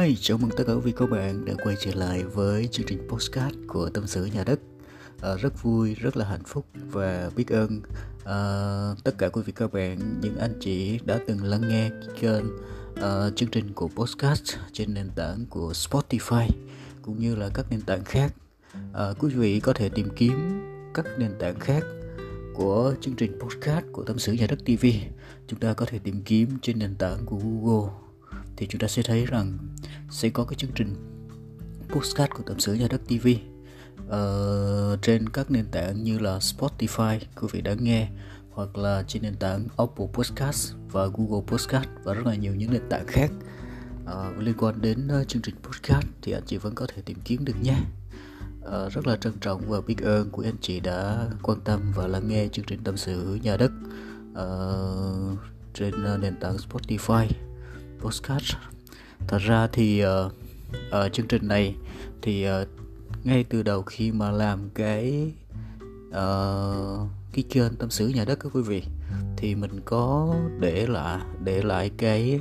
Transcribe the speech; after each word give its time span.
Hi, 0.00 0.16
chào 0.20 0.38
mừng 0.38 0.50
tất 0.56 0.64
cả 0.66 0.72
quý 0.72 0.80
vị 0.84 0.92
các 0.96 1.10
bạn 1.10 1.44
đã 1.44 1.54
quay 1.64 1.76
trở 1.80 1.90
lại 1.94 2.24
với 2.24 2.68
chương 2.72 2.86
trình 2.86 3.08
postcard 3.08 3.56
của 3.66 3.90
Tâm 3.90 4.06
sự 4.06 4.24
Nhà 4.24 4.44
Đất. 4.44 4.60
À, 5.22 5.30
Rất 5.36 5.62
vui, 5.62 5.94
rất 5.94 6.16
là 6.16 6.24
hạnh 6.24 6.44
phúc 6.46 6.66
và 6.90 7.30
biết 7.36 7.48
ơn 7.48 7.80
à, 8.24 8.36
tất 9.04 9.14
cả 9.18 9.28
quý 9.28 9.42
vị 9.42 9.52
các 9.56 9.72
bạn, 9.72 10.20
những 10.20 10.36
anh 10.36 10.52
chị 10.60 10.98
đã 11.04 11.18
từng 11.26 11.42
lắng 11.42 11.68
nghe 11.68 11.90
kênh 12.20 12.44
à, 13.02 13.30
chương 13.36 13.48
trình 13.48 13.72
của 13.74 13.88
postcard 13.88 14.56
trên 14.72 14.94
nền 14.94 15.10
tảng 15.10 15.46
của 15.50 15.72
Spotify 15.72 16.46
cũng 17.02 17.18
như 17.18 17.34
là 17.34 17.48
các 17.54 17.66
nền 17.70 17.80
tảng 17.80 18.04
khác. 18.04 18.34
À, 18.92 19.04
Quý 19.18 19.34
vị 19.34 19.60
có 19.60 19.72
thể 19.72 19.88
tìm 19.88 20.08
kiếm 20.16 20.62
các 20.94 21.06
nền 21.18 21.32
tảng 21.38 21.58
khác 21.60 21.82
của 22.54 22.94
chương 23.00 23.14
trình 23.14 23.38
postcard 23.40 23.86
của 23.92 24.02
Tâm 24.04 24.18
sự 24.18 24.32
Nhà 24.32 24.46
Đất 24.46 24.58
TV 24.64 24.86
Chúng 25.46 25.60
ta 25.60 25.72
có 25.72 25.86
thể 25.86 25.98
tìm 25.98 26.22
kiếm 26.22 26.48
trên 26.62 26.78
nền 26.78 26.94
tảng 26.94 27.26
của 27.26 27.36
Google 27.36 28.09
thì 28.60 28.66
chúng 28.66 28.80
ta 28.80 28.88
sẽ 28.88 29.02
thấy 29.02 29.26
rằng 29.26 29.58
sẽ 30.10 30.28
có 30.28 30.44
cái 30.44 30.54
chương 30.54 30.70
trình 30.74 30.94
postcard 31.88 32.32
của 32.32 32.42
Tâm 32.46 32.60
sự 32.60 32.74
Nhà 32.74 32.86
Đất 32.90 33.00
TV 33.08 33.26
uh, 33.26 33.38
ờ, 34.08 34.96
trên 35.02 35.28
các 35.28 35.50
nền 35.50 35.66
tảng 35.70 36.02
như 36.02 36.18
là 36.18 36.38
Spotify 36.38 37.18
quý 37.40 37.48
vị 37.52 37.60
đã 37.60 37.74
nghe 37.74 38.08
hoặc 38.50 38.78
là 38.78 39.04
trên 39.08 39.22
nền 39.22 39.34
tảng 39.34 39.66
Apple 39.76 40.06
Podcast 40.12 40.72
và 40.90 41.06
Google 41.06 41.46
Podcast 41.46 41.88
và 42.04 42.14
rất 42.14 42.26
là 42.26 42.34
nhiều 42.34 42.54
những 42.54 42.72
nền 42.72 42.88
tảng 42.88 43.06
khác. 43.06 43.30
Uh, 44.04 44.38
liên 44.38 44.54
quan 44.58 44.80
đến 44.80 45.08
uh, 45.20 45.28
chương 45.28 45.42
trình 45.42 45.54
podcast 45.62 46.06
thì 46.22 46.32
anh 46.32 46.42
chị 46.46 46.56
vẫn 46.56 46.74
có 46.74 46.86
thể 46.86 47.02
tìm 47.02 47.18
kiếm 47.24 47.44
được 47.44 47.56
nhé. 47.62 47.76
Uh, 48.58 48.92
rất 48.92 49.06
là 49.06 49.16
trân 49.16 49.32
trọng 49.40 49.60
và 49.68 49.80
biết 49.80 49.98
ơn 50.02 50.30
của 50.30 50.42
anh 50.42 50.56
chị 50.60 50.80
đã 50.80 51.28
quan 51.42 51.60
tâm 51.60 51.80
và 51.94 52.06
lắng 52.06 52.28
nghe 52.28 52.48
chương 52.52 52.64
trình 52.64 52.84
tâm 52.84 52.96
sự 52.96 53.38
nhà 53.42 53.56
đất 53.56 53.70
uh, 54.32 55.38
trên 55.74 56.14
uh, 56.14 56.20
nền 56.20 56.36
tảng 56.40 56.56
Spotify 56.56 57.26
postcard. 58.00 58.54
Thật 59.28 59.38
ra 59.38 59.66
thì 59.66 60.04
uh, 60.04 60.32
ở 60.90 61.08
chương 61.08 61.26
trình 61.26 61.48
này 61.48 61.76
thì 62.22 62.46
uh, 62.48 62.68
ngay 63.24 63.44
từ 63.44 63.62
đầu 63.62 63.82
khi 63.82 64.12
mà 64.12 64.30
làm 64.30 64.70
cái 64.74 65.32
uh, 66.08 67.08
cái 67.32 67.44
kênh 67.50 67.76
tâm 67.76 67.90
sự 67.90 68.08
nhà 68.08 68.24
đất 68.24 68.40
các 68.40 68.52
quý 68.54 68.62
vị 68.62 68.82
thì 69.36 69.54
mình 69.54 69.80
có 69.84 70.34
để 70.58 70.86
lại 70.86 71.20
để 71.44 71.62
lại 71.62 71.90
cái 71.96 72.40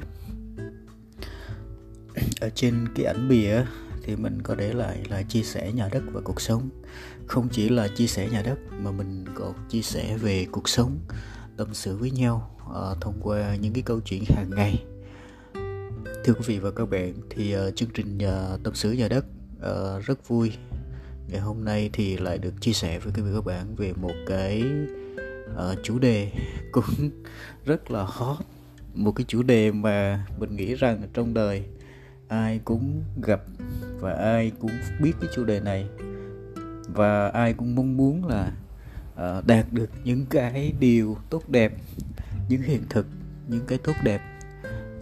ở 2.41 2.49
trên 2.49 2.87
cái 2.95 3.05
ảnh 3.05 3.29
bìa 3.29 3.65
thì 4.03 4.15
mình 4.15 4.41
có 4.41 4.55
để 4.55 4.73
lại 4.73 5.03
là 5.09 5.21
chia 5.21 5.43
sẻ 5.43 5.71
nhà 5.71 5.89
đất 5.91 6.03
và 6.11 6.21
cuộc 6.23 6.41
sống. 6.41 6.69
Không 7.27 7.47
chỉ 7.51 7.69
là 7.69 7.87
chia 7.87 8.07
sẻ 8.07 8.29
nhà 8.31 8.41
đất 8.41 8.57
mà 8.71 8.91
mình 8.91 9.25
còn 9.35 9.53
chia 9.69 9.81
sẻ 9.81 10.17
về 10.17 10.47
cuộc 10.51 10.69
sống 10.69 10.99
tâm 11.57 11.67
sự 11.73 11.97
với 11.97 12.11
nhau 12.11 12.57
uh, 12.69 13.01
thông 13.01 13.19
qua 13.21 13.55
những 13.55 13.73
cái 13.73 13.83
câu 13.83 13.99
chuyện 14.05 14.23
hàng 14.27 14.49
ngày 14.49 14.83
thưa 16.29 16.35
quý 16.35 16.43
vị 16.47 16.59
và 16.59 16.71
các 16.71 16.89
bạn 16.89 17.13
thì 17.29 17.55
uh, 17.57 17.75
chương 17.75 17.89
trình 17.93 18.17
uh, 18.17 18.63
tâm 18.63 18.75
sự 18.75 18.91
nhà 18.91 19.07
đất 19.07 19.25
uh, 19.57 20.05
rất 20.05 20.27
vui. 20.27 20.51
Ngày 21.27 21.39
hôm 21.39 21.65
nay 21.65 21.89
thì 21.93 22.17
lại 22.17 22.37
được 22.37 22.53
chia 22.61 22.73
sẻ 22.73 22.99
với 22.99 23.13
quý 23.15 23.21
vị 23.21 23.29
và 23.31 23.35
các 23.35 23.45
bạn 23.45 23.75
về 23.75 23.93
một 23.93 24.13
cái 24.27 24.63
uh, 25.51 25.77
chủ 25.83 25.99
đề 25.99 26.31
cũng 26.71 27.09
rất 27.65 27.91
là 27.91 28.03
hot. 28.03 28.37
Một 28.93 29.11
cái 29.11 29.25
chủ 29.27 29.43
đề 29.43 29.71
mà 29.71 30.25
mình 30.39 30.55
nghĩ 30.55 30.75
rằng 30.75 31.01
trong 31.13 31.33
đời 31.33 31.63
ai 32.27 32.59
cũng 32.65 33.03
gặp 33.23 33.41
và 33.99 34.13
ai 34.13 34.51
cũng 34.59 34.71
biết 35.01 35.13
cái 35.21 35.29
chủ 35.35 35.43
đề 35.43 35.59
này. 35.59 35.85
Và 36.93 37.27
ai 37.27 37.53
cũng 37.53 37.75
mong 37.75 37.97
muốn 37.97 38.25
là 38.25 38.51
uh, 39.13 39.47
đạt 39.47 39.65
được 39.71 39.89
những 40.03 40.25
cái 40.29 40.73
điều 40.79 41.17
tốt 41.29 41.49
đẹp 41.49 41.73
những 42.49 42.61
hiện 42.61 42.83
thực 42.89 43.05
những 43.47 43.65
cái 43.67 43.77
tốt 43.77 43.93
đẹp 44.03 44.38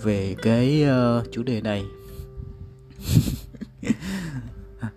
về 0.02 0.36
cái 0.42 0.86
uh, 1.20 1.32
chủ 1.32 1.44
đề 1.44 1.62
này. 1.62 1.84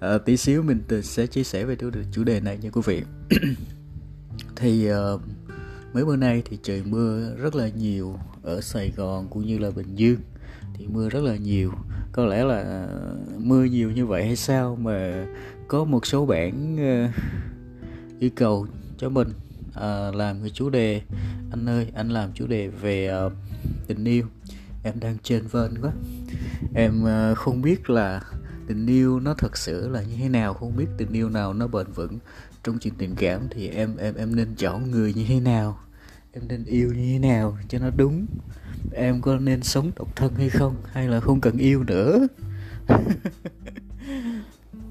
À, 0.01 0.19
tí 0.25 0.37
xíu 0.37 0.63
mình 0.63 0.83
sẽ 1.03 1.27
chia 1.27 1.45
sẻ 1.45 1.65
về 1.65 1.77
chủ 2.13 2.25
đề 2.25 2.41
này 2.41 2.59
nha 2.59 2.71
quý 2.71 2.81
vị. 2.85 3.03
Thì 4.57 4.91
uh, 4.93 5.21
mấy 5.93 6.05
bữa 6.05 6.17
nay 6.17 6.43
thì 6.45 6.59
trời 6.63 6.83
mưa 6.87 7.35
rất 7.37 7.55
là 7.55 7.69
nhiều 7.69 8.19
ở 8.43 8.61
Sài 8.61 8.93
Gòn 8.97 9.29
cũng 9.31 9.47
như 9.47 9.59
là 9.59 9.71
Bình 9.71 9.95
Dương. 9.95 10.21
Thì 10.75 10.87
mưa 10.87 11.09
rất 11.09 11.23
là 11.23 11.37
nhiều. 11.37 11.73
Có 12.13 12.27
lẽ 12.27 12.45
là 12.45 12.89
mưa 13.39 13.65
nhiều 13.65 13.91
như 13.91 14.07
vậy 14.07 14.25
hay 14.25 14.37
sao 14.37 14.77
mà 14.77 15.27
có 15.69 15.85
một 15.85 16.07
số 16.07 16.27
bạn 16.27 16.75
uh, 16.75 17.11
yêu 18.21 18.31
cầu 18.37 18.67
cho 18.99 19.09
mình 19.09 19.29
uh, 19.69 20.15
làm 20.15 20.41
cái 20.41 20.51
chủ 20.51 20.71
đề. 20.71 21.03
Anh 21.51 21.69
ơi 21.69 21.87
anh 21.95 22.09
làm 22.09 22.31
chủ 22.35 22.47
đề 22.47 22.69
về 22.69 23.25
uh, 23.27 23.33
tình 23.87 24.05
yêu 24.05 24.27
em 24.83 25.01
đang 25.01 25.17
trên 25.23 25.47
vên 25.47 25.79
quá. 25.83 25.93
Em 26.75 27.05
ờ, 27.05 27.35
không 27.35 27.63
biết 27.63 27.91
là 27.91 28.23
tình 28.67 28.87
yêu 28.87 29.21
nó 29.21 29.35
thật 29.35 29.57
sự 29.57 29.89
là 29.89 30.03
như 30.03 30.17
thế 30.17 30.29
nào 30.29 30.55
không 30.55 30.77
biết 30.77 30.87
tình 30.99 31.13
yêu 31.13 31.29
nào 31.29 31.55
nó 31.55 31.67
bền 31.67 31.87
vững. 31.95 32.19
Trong 32.65 32.79
chuyện 32.79 32.95
tình 32.99 33.15
cảm 33.15 33.41
thì 33.51 33.69
em 33.69 33.97
em 33.97 34.15
em 34.15 34.37
nên 34.37 34.55
chọn 34.57 34.91
người 34.91 35.15
như 35.15 35.25
thế 35.29 35.41
nào? 35.41 35.79
Em 36.33 36.49
nên 36.49 36.65
yêu 36.65 36.89
như 36.89 37.13
thế 37.13 37.19
nào 37.19 37.59
cho 37.69 37.79
nó 37.79 37.91
đúng? 37.97 38.27
Em 38.93 39.21
có 39.21 39.37
nên 39.37 39.63
sống 39.63 39.91
độc 39.97 40.17
thân 40.17 40.35
hay 40.35 40.49
không? 40.49 40.77
Hay 40.93 41.09
là 41.09 41.21
không 41.21 41.41
cần 41.41 41.59
yêu 41.59 41.85
nữa? 41.85 42.27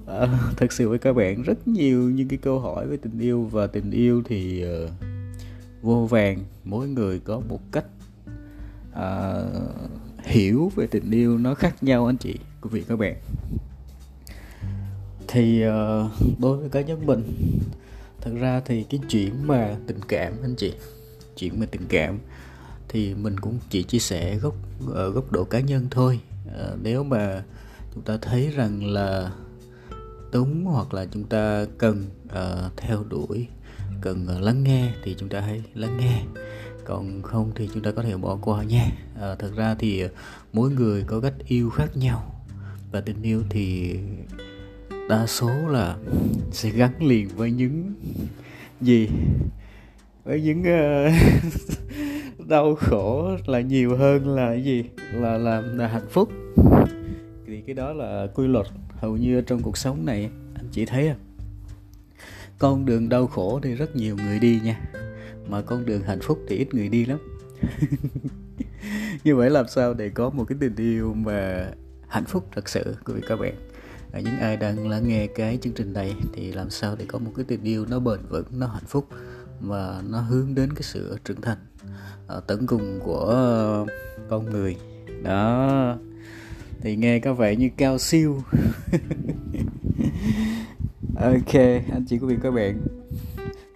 À, 0.07 0.27
thật 0.57 0.71
sự 0.71 0.89
với 0.89 0.99
các 0.99 1.13
bạn 1.13 1.43
rất 1.43 1.67
nhiều 1.67 2.01
những 2.01 2.27
cái 2.27 2.39
câu 2.41 2.59
hỏi 2.59 2.87
về 2.87 2.97
tình 2.97 3.19
yêu. 3.19 3.49
Và 3.51 3.67
tình 3.67 3.91
yêu 3.91 4.23
thì 4.25 4.65
uh, 4.65 4.91
vô 5.81 6.07
vàng. 6.09 6.39
Mỗi 6.63 6.87
người 6.87 7.19
có 7.19 7.39
một 7.39 7.71
cách 7.71 7.85
Ờ, 8.93 9.47
hiểu 10.23 10.71
về 10.75 10.87
tình 10.87 11.11
yêu 11.11 11.37
nó 11.37 11.53
khác 11.53 11.83
nhau 11.83 12.05
anh 12.05 12.17
chị 12.17 12.35
quý 12.61 12.69
vị 12.73 12.83
các 12.87 12.99
bạn. 12.99 13.15
Thì 15.27 15.63
uh, 15.67 16.39
đối 16.39 16.57
với 16.57 16.69
cá 16.69 16.81
nhân 16.81 17.05
mình 17.05 17.23
thật 18.21 18.31
ra 18.39 18.61
thì 18.65 18.83
cái 18.83 18.99
chuyện 19.09 19.47
mà 19.47 19.75
tình 19.87 19.99
cảm 20.07 20.33
anh 20.41 20.55
chị 20.55 20.73
chuyện 21.35 21.59
mà 21.59 21.65
tình 21.71 21.85
cảm 21.89 22.19
thì 22.87 23.13
mình 23.13 23.39
cũng 23.39 23.59
chỉ 23.69 23.83
chia 23.83 23.99
sẻ 23.99 24.35
góc 24.35 24.55
ở 24.87 25.09
góc 25.09 25.31
độ 25.31 25.43
cá 25.43 25.59
nhân 25.59 25.87
thôi. 25.91 26.19
À, 26.57 26.67
nếu 26.81 27.03
mà 27.03 27.43
chúng 27.93 28.03
ta 28.03 28.17
thấy 28.21 28.49
rằng 28.55 28.85
là 28.85 29.31
đúng 30.33 30.65
hoặc 30.65 30.93
là 30.93 31.05
chúng 31.11 31.23
ta 31.23 31.65
cần 31.77 32.05
uh, 32.25 32.77
theo 32.77 33.03
đuổi 33.09 33.47
cần 34.01 34.27
uh, 34.37 34.43
lắng 34.43 34.63
nghe 34.63 34.93
thì 35.03 35.15
chúng 35.19 35.29
ta 35.29 35.41
hãy 35.41 35.63
lắng 35.73 35.97
nghe 35.97 36.23
còn 36.89 37.21
không 37.21 37.51
thì 37.55 37.69
chúng 37.73 37.83
ta 37.83 37.91
có 37.91 38.03
thể 38.03 38.17
bỏ 38.17 38.37
qua 38.41 38.63
nha. 38.63 38.85
À, 39.21 39.35
thật 39.39 39.51
ra 39.55 39.75
thì 39.79 40.03
mỗi 40.53 40.69
người 40.69 41.03
có 41.07 41.19
cách 41.19 41.33
yêu 41.47 41.69
khác 41.69 41.97
nhau. 41.97 42.35
Và 42.91 43.01
tình 43.01 43.21
yêu 43.21 43.43
thì 43.49 43.95
đa 45.09 45.27
số 45.27 45.49
là 45.49 45.97
sẽ 46.51 46.69
gắn 46.69 47.03
liền 47.03 47.27
với 47.27 47.51
những 47.51 47.93
gì? 48.81 49.09
Với 50.23 50.41
những 50.41 50.59
uh, 50.61 51.13
đau 52.47 52.75
khổ 52.75 53.37
là 53.45 53.61
nhiều 53.61 53.97
hơn 53.97 54.35
là 54.35 54.53
gì? 54.53 54.83
Là 55.13 55.37
làm 55.37 55.77
là 55.77 55.87
hạnh 55.87 56.07
phúc. 56.09 56.29
Thì 57.47 57.61
cái 57.61 57.75
đó 57.75 57.93
là 57.93 58.27
quy 58.35 58.47
luật 58.47 58.67
hầu 58.97 59.17
như 59.17 59.41
trong 59.41 59.61
cuộc 59.61 59.77
sống 59.77 60.05
này. 60.05 60.29
Anh 60.55 60.67
chỉ 60.71 60.85
thấy 60.85 61.07
à 61.07 61.15
con 62.59 62.85
đường 62.85 63.09
đau 63.09 63.27
khổ 63.27 63.59
thì 63.63 63.75
rất 63.75 63.95
nhiều 63.95 64.15
người 64.15 64.39
đi 64.39 64.59
nha 64.63 64.81
mà 65.49 65.61
con 65.61 65.85
đường 65.85 66.01
hạnh 66.01 66.19
phúc 66.21 66.39
thì 66.47 66.55
ít 66.55 66.73
người 66.73 66.89
đi 66.89 67.05
lắm. 67.05 67.19
Như 69.23 69.35
vậy 69.35 69.49
làm 69.49 69.67
sao 69.67 69.93
để 69.93 70.09
có 70.09 70.29
một 70.29 70.45
cái 70.47 70.57
tình 70.61 70.75
yêu 70.75 71.13
mà 71.13 71.71
hạnh 72.07 72.25
phúc 72.25 72.47
thật 72.55 72.69
sự 72.69 72.95
quý 73.05 73.13
vị 73.13 73.21
các 73.27 73.39
bạn? 73.39 73.53
À, 74.11 74.19
những 74.19 74.37
ai 74.39 74.57
đang 74.57 74.89
lắng 74.89 75.07
nghe 75.07 75.27
cái 75.27 75.57
chương 75.61 75.73
trình 75.73 75.93
này 75.93 76.15
thì 76.33 76.51
làm 76.51 76.69
sao 76.69 76.95
để 76.95 77.05
có 77.07 77.19
một 77.19 77.31
cái 77.35 77.45
tình 77.47 77.63
yêu 77.63 77.85
nó 77.89 77.99
bền 77.99 78.19
vững 78.29 78.45
nó 78.51 78.67
hạnh 78.67 78.85
phúc 78.87 79.07
và 79.59 80.01
nó 80.09 80.21
hướng 80.21 80.55
đến 80.55 80.73
cái 80.73 80.83
sự 80.83 81.17
trưởng 81.25 81.41
thành 81.41 81.57
à, 82.27 82.35
tận 82.47 82.67
cùng 82.67 82.99
của 83.03 83.85
con 84.29 84.49
người? 84.49 84.75
Đó. 85.23 85.97
Thì 86.81 86.95
nghe 86.95 87.19
có 87.19 87.33
vẻ 87.33 87.55
như 87.55 87.69
cao 87.77 87.97
siêu. 87.97 88.43
Ok 91.15 91.53
anh 91.91 92.05
chị 92.07 92.17
quý 92.17 92.27
vị 92.27 92.35
các 92.43 92.51
bạn. 92.51 92.81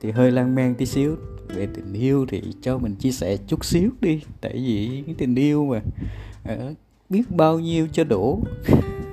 Thì 0.01 0.11
hơi 0.11 0.31
lan 0.31 0.55
man 0.55 0.75
tí 0.75 0.85
xíu 0.85 1.17
về 1.55 1.67
tình 1.73 1.93
yêu 1.93 2.25
thì 2.29 2.41
cho 2.61 2.77
mình 2.77 2.95
chia 2.95 3.11
sẻ 3.11 3.37
chút 3.47 3.65
xíu 3.65 3.89
đi. 4.01 4.21
Tại 4.41 4.53
vì 4.53 5.03
cái 5.05 5.15
tình 5.17 5.35
yêu 5.35 5.65
mà 5.65 5.81
à, 6.43 6.55
biết 7.09 7.31
bao 7.31 7.59
nhiêu 7.59 7.87
cho 7.91 8.03
đủ. 8.03 8.43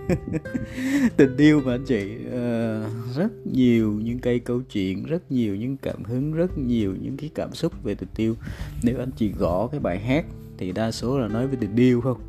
Tình 1.16 1.36
yêu 1.36 1.62
mà 1.64 1.74
anh 1.74 1.84
chị 1.84 2.16
uh, 2.26 3.16
rất 3.16 3.46
nhiều 3.46 3.92
những 3.92 4.18
cây 4.18 4.38
câu 4.38 4.62
chuyện 4.72 5.04
rất 5.04 5.32
nhiều 5.32 5.56
những 5.56 5.76
cảm 5.76 6.04
hứng 6.04 6.32
rất 6.32 6.58
nhiều 6.58 6.94
những 7.00 7.16
cái 7.16 7.30
cảm 7.34 7.54
xúc 7.54 7.72
về 7.82 7.94
tình 7.94 8.08
yêu. 8.16 8.34
Nếu 8.82 8.98
anh 8.98 9.10
chị 9.16 9.32
gõ 9.38 9.66
cái 9.66 9.80
bài 9.80 9.98
hát 9.98 10.24
thì 10.58 10.72
đa 10.72 10.90
số 10.90 11.18
là 11.18 11.28
nói 11.28 11.46
về 11.46 11.56
tình 11.60 11.76
yêu 11.76 12.00
không? 12.00 12.20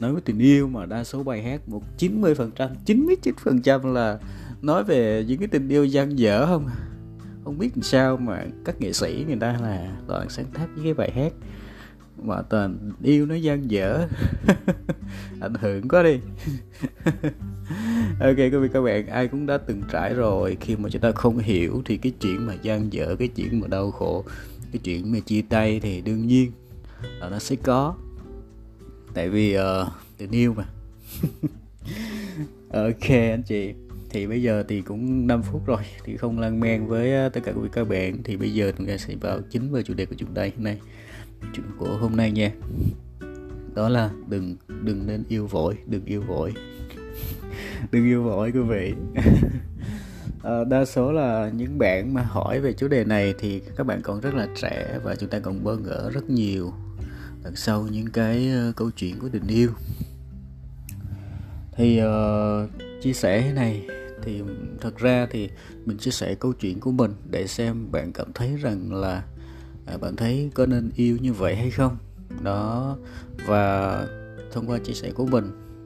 Nói 0.00 0.14
về 0.14 0.20
tình 0.24 0.38
yêu 0.38 0.68
mà 0.68 0.86
đa 0.86 1.04
số 1.04 1.22
bài 1.22 1.42
hát 1.42 1.68
một 1.68 1.82
90 1.98 2.34
phần 2.34 2.50
trăm 2.56 2.70
99 2.84 3.34
phần 3.44 3.62
trăm 3.62 3.94
là 3.94 4.18
nói 4.62 4.84
về 4.84 5.24
những 5.28 5.38
cái 5.38 5.48
tình 5.48 5.68
yêu 5.68 5.84
gian 5.84 6.18
dở 6.18 6.46
không? 6.46 6.66
Không 7.50 7.58
biết 7.58 7.70
làm 7.74 7.82
sao 7.82 8.16
mà 8.16 8.44
các 8.64 8.80
nghệ 8.80 8.92
sĩ 8.92 9.24
người 9.26 9.36
ta 9.40 9.58
là 9.62 9.96
toàn 10.08 10.28
sáng 10.28 10.46
tác 10.54 10.66
những 10.74 10.84
cái 10.84 10.94
bài 10.94 11.10
hát 11.14 11.32
mà 12.22 12.42
toàn 12.42 12.92
yêu 13.02 13.26
nó 13.26 13.34
gian 13.34 13.70
dở. 13.70 14.06
Ảnh 15.40 15.54
hưởng 15.54 15.88
quá 15.88 16.02
đi. 16.02 16.18
Ok 18.20 18.36
quý 18.36 18.50
vị 18.50 18.68
các 18.72 18.80
bạn 18.80 19.06
ai 19.06 19.28
cũng 19.28 19.46
đã 19.46 19.58
từng 19.58 19.82
trải 19.92 20.14
rồi. 20.14 20.56
Khi 20.60 20.76
mà 20.76 20.88
chúng 20.88 21.02
ta 21.02 21.12
không 21.12 21.38
hiểu 21.38 21.82
thì 21.84 21.96
cái 21.96 22.12
chuyện 22.20 22.46
mà 22.46 22.54
gian 22.62 22.92
dở 22.92 23.16
cái 23.18 23.28
chuyện 23.28 23.60
mà 23.60 23.66
đau 23.66 23.90
khổ 23.90 24.24
cái 24.72 24.80
chuyện 24.84 25.12
mà 25.12 25.18
chia 25.20 25.42
tay 25.42 25.80
thì 25.80 26.00
đương 26.00 26.26
nhiên 26.26 26.52
là 27.02 27.28
nó 27.28 27.38
sẽ 27.38 27.56
có. 27.56 27.94
Tại 29.14 29.28
vì 29.28 29.56
uh, 29.58 29.62
tình 30.18 30.30
yêu 30.30 30.54
mà. 30.54 30.64
Ok 32.72 33.08
anh 33.08 33.42
chị 33.42 33.74
thì 34.10 34.26
bây 34.26 34.42
giờ 34.42 34.64
thì 34.68 34.82
cũng 34.82 35.26
5 35.26 35.42
phút 35.42 35.66
rồi 35.66 35.82
thì 36.04 36.16
không 36.16 36.38
lan 36.38 36.60
man 36.60 36.88
với 36.88 37.14
ờ, 37.14 37.28
tất 37.28 37.40
cả 37.44 37.52
quý 37.52 37.68
các 37.72 37.88
bạn. 37.88 38.22
Thì 38.24 38.36
bây 38.36 38.54
giờ 38.54 38.72
chúng 38.78 38.86
ta 38.86 38.96
sẽ 38.96 39.14
vào 39.20 39.40
chính 39.50 39.72
vào 39.72 39.82
chủ 39.82 39.94
đề 39.94 40.06
của 40.06 40.14
chúng 40.18 40.34
ta 40.34 40.42
hôm 40.42 40.64
nay 40.64 40.78
chuyện 41.54 41.66
của 41.78 41.96
hôm 42.00 42.16
nay 42.16 42.30
nha. 42.30 42.52
Đó 43.74 43.88
là 43.88 44.10
đừng 44.28 44.56
đừng 44.82 45.06
nên 45.06 45.24
yêu 45.28 45.46
vội 45.46 45.78
đừng 45.86 46.04
yêu 46.04 46.22
vội. 46.22 46.54
Đừng 47.92 48.04
yêu 48.04 48.22
vội 48.22 48.52
quý 48.52 48.60
vị. 48.60 48.94
À, 50.42 50.64
đa 50.68 50.84
số 50.84 51.12
là 51.12 51.50
những 51.56 51.78
bạn 51.78 52.14
mà 52.14 52.22
hỏi 52.22 52.60
về 52.60 52.72
chủ 52.72 52.88
đề 52.88 53.04
này 53.04 53.34
thì 53.38 53.60
các 53.76 53.86
bạn 53.86 54.00
còn 54.02 54.20
rất 54.20 54.34
là 54.34 54.48
trẻ 54.62 54.98
và 55.04 55.14
chúng 55.14 55.30
ta 55.30 55.38
còn 55.38 55.64
bơ 55.64 55.76
ngỡ 55.76 56.10
rất 56.10 56.30
nhiều 56.30 56.72
đằng 57.44 57.56
sau 57.56 57.86
những 57.90 58.10
cái 58.10 58.50
ờ, 58.50 58.72
câu 58.76 58.90
chuyện 58.90 59.18
của 59.18 59.28
tình 59.28 59.46
yêu. 59.46 59.70
Thì 61.72 62.00
uh, 62.02 62.70
chia 63.02 63.12
sẻ 63.12 63.40
thế 63.40 63.52
này 63.52 63.99
thì 64.22 64.42
thật 64.80 64.98
ra 64.98 65.26
thì 65.30 65.50
mình 65.84 65.98
chia 65.98 66.10
sẻ 66.10 66.34
câu 66.34 66.52
chuyện 66.52 66.80
của 66.80 66.92
mình 66.92 67.12
để 67.30 67.46
xem 67.46 67.92
bạn 67.92 68.12
cảm 68.12 68.32
thấy 68.32 68.56
rằng 68.56 68.94
là 68.94 69.24
à, 69.86 69.96
bạn 69.96 70.16
thấy 70.16 70.50
có 70.54 70.66
nên 70.66 70.90
yêu 70.96 71.18
như 71.20 71.32
vậy 71.32 71.56
hay 71.56 71.70
không. 71.70 71.96
Đó 72.42 72.96
và 73.46 74.06
thông 74.52 74.66
qua 74.66 74.78
chia 74.78 74.92
sẻ 74.92 75.10
của 75.10 75.26
mình 75.26 75.44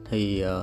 thì 0.09 0.41
à, 0.41 0.53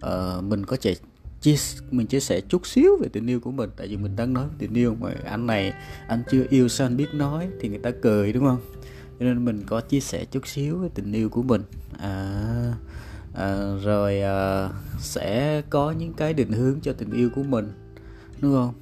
à, 0.00 0.40
mình 0.40 0.66
có 0.66 0.76
thể 0.80 0.94
chia 1.40 1.56
mình 1.90 2.06
chia 2.06 2.20
sẻ 2.20 2.40
chút 2.40 2.66
xíu 2.66 2.96
về 3.00 3.08
tình 3.12 3.26
yêu 3.26 3.40
của 3.40 3.50
mình. 3.50 3.70
Tại 3.76 3.88
vì 3.88 3.96
mình 3.96 4.16
đang 4.16 4.32
nói 4.32 4.46
tình 4.58 4.74
yêu 4.74 4.96
mà 5.00 5.10
anh 5.24 5.46
này 5.46 5.72
anh 6.08 6.22
chưa 6.30 6.44
yêu 6.50 6.68
sao 6.68 6.86
anh 6.86 6.96
biết 6.96 7.14
nói 7.14 7.48
thì 7.60 7.68
người 7.68 7.78
ta 7.78 7.90
cười 8.02 8.32
đúng 8.32 8.44
không? 8.44 8.60
Cho 9.18 9.24
nên 9.24 9.44
mình 9.44 9.62
có 9.66 9.80
chia 9.80 10.00
sẻ 10.00 10.24
chút 10.24 10.46
xíu 10.46 10.78
về 10.78 10.88
tình 10.94 11.12
yêu 11.12 11.28
của 11.28 11.42
mình. 11.42 11.62
À, 11.98 12.74
à 13.34 13.74
rồi 13.82 14.20
à, 14.20 14.68
sẽ 14.98 15.62
có 15.70 15.90
những 15.90 16.12
cái 16.12 16.34
định 16.34 16.52
hướng 16.52 16.80
cho 16.80 16.92
tình 16.92 17.10
yêu 17.10 17.30
của 17.34 17.42
mình 17.42 17.72
đúng 18.40 18.52
không? 18.52 18.74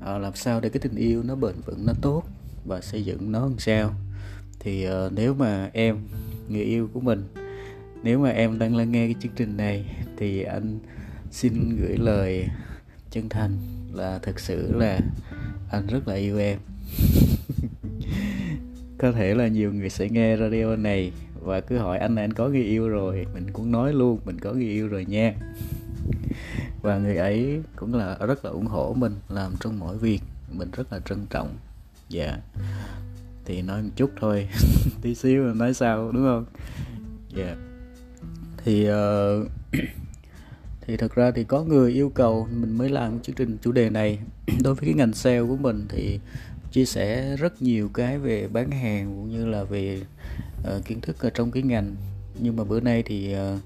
À, 0.00 0.18
làm 0.18 0.34
sao 0.34 0.60
để 0.60 0.68
cái 0.68 0.80
tình 0.80 0.96
yêu 0.96 1.22
nó 1.22 1.34
bền 1.34 1.54
vững 1.66 1.86
nó 1.86 1.92
tốt 2.02 2.22
và 2.64 2.80
xây 2.80 3.04
dựng 3.04 3.32
nó 3.32 3.40
làm 3.40 3.58
sao? 3.58 3.94
Thì 4.60 4.84
à, 4.84 5.08
nếu 5.10 5.34
mà 5.34 5.70
em 5.72 5.98
người 6.48 6.62
yêu 6.62 6.88
của 6.92 7.00
mình 7.00 7.24
nếu 8.04 8.18
mà 8.18 8.28
em 8.28 8.58
đang 8.58 8.76
lắng 8.76 8.92
nghe 8.92 9.06
cái 9.06 9.14
chương 9.20 9.32
trình 9.36 9.56
này 9.56 9.84
thì 10.16 10.42
anh 10.42 10.78
xin 11.30 11.76
gửi 11.80 11.96
lời 11.96 12.48
chân 13.10 13.28
thành 13.28 13.56
là 13.92 14.18
thật 14.22 14.40
sự 14.40 14.72
là 14.72 15.00
anh 15.70 15.86
rất 15.86 16.08
là 16.08 16.14
yêu 16.14 16.38
em. 16.38 16.58
Có 18.98 19.12
thể 19.12 19.34
là 19.34 19.48
nhiều 19.48 19.72
người 19.72 19.90
sẽ 19.90 20.08
nghe 20.08 20.36
radio 20.36 20.76
này 20.76 21.12
và 21.44 21.60
cứ 21.60 21.78
hỏi 21.78 21.98
anh 21.98 22.14
này 22.14 22.24
anh 22.24 22.32
có 22.32 22.48
người 22.48 22.62
yêu 22.62 22.88
rồi. 22.88 23.26
Mình 23.34 23.46
cũng 23.52 23.72
nói 23.72 23.92
luôn 23.92 24.18
mình 24.24 24.38
có 24.38 24.52
người 24.52 24.68
yêu 24.68 24.88
rồi 24.88 25.04
nha. 25.04 25.34
Và 26.82 26.98
người 26.98 27.16
ấy 27.16 27.62
cũng 27.76 27.94
là 27.94 28.16
rất 28.26 28.44
là 28.44 28.50
ủng 28.50 28.66
hộ 28.66 28.94
mình 28.98 29.14
làm 29.28 29.52
trong 29.60 29.78
mọi 29.78 29.96
việc. 29.98 30.20
Mình 30.52 30.70
rất 30.70 30.92
là 30.92 30.98
trân 30.98 31.26
trọng. 31.30 31.56
Dạ. 32.08 32.24
Yeah. 32.24 32.40
thì 33.44 33.62
nói 33.62 33.82
một 33.82 33.90
chút 33.96 34.10
thôi. 34.20 34.48
Tí 35.02 35.14
xíu 35.14 35.44
mình 35.44 35.58
nói 35.58 35.74
sao 35.74 36.12
đúng 36.12 36.24
không? 36.24 36.44
Dạ. 37.36 37.44
Yeah. 37.44 37.58
thì 38.64 38.90
uh, 38.90 39.48
thì 40.80 40.96
thật 40.96 41.14
ra 41.14 41.30
thì 41.30 41.44
có 41.44 41.64
người 41.64 41.92
yêu 41.92 42.12
cầu 42.14 42.48
mình 42.50 42.78
mới 42.78 42.88
làm 42.88 43.20
chương 43.20 43.36
trình 43.36 43.56
chủ 43.62 43.72
đề 43.72 43.90
này. 43.90 44.18
Đối 44.62 44.74
với 44.74 44.84
cái 44.84 44.94
ngành 44.94 45.12
sale 45.12 45.42
của 45.42 45.56
mình 45.56 45.86
thì 45.88 46.20
chia 46.72 46.84
sẻ 46.84 47.36
rất 47.36 47.62
nhiều 47.62 47.90
cái 47.94 48.18
về 48.18 48.48
bán 48.48 48.70
hàng 48.70 49.06
cũng 49.06 49.30
như 49.30 49.46
là 49.46 49.64
về 49.64 50.02
uh, 50.76 50.84
kiến 50.84 51.00
thức 51.00 51.18
ở 51.24 51.30
trong 51.30 51.50
cái 51.50 51.62
ngành. 51.62 51.96
Nhưng 52.40 52.56
mà 52.56 52.64
bữa 52.64 52.80
nay 52.80 53.02
thì 53.02 53.34
uh, 53.34 53.60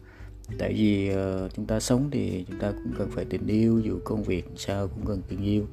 tại 0.59 0.73
vì 0.73 1.11
uh, 1.11 1.55
chúng 1.57 1.67
ta 1.67 1.81
sống 1.81 2.11
thì 2.11 2.45
chúng 2.49 2.59
ta 2.59 2.71
cũng 2.71 2.93
cần 2.99 3.11
phải 3.11 3.25
tình 3.25 3.47
yêu 3.47 3.81
dù 3.85 3.99
công 4.05 4.23
việc 4.23 4.45
sao 4.57 4.89
cũng 4.89 5.07
cần 5.07 5.23
tình 5.29 5.45
yêu 5.45 5.67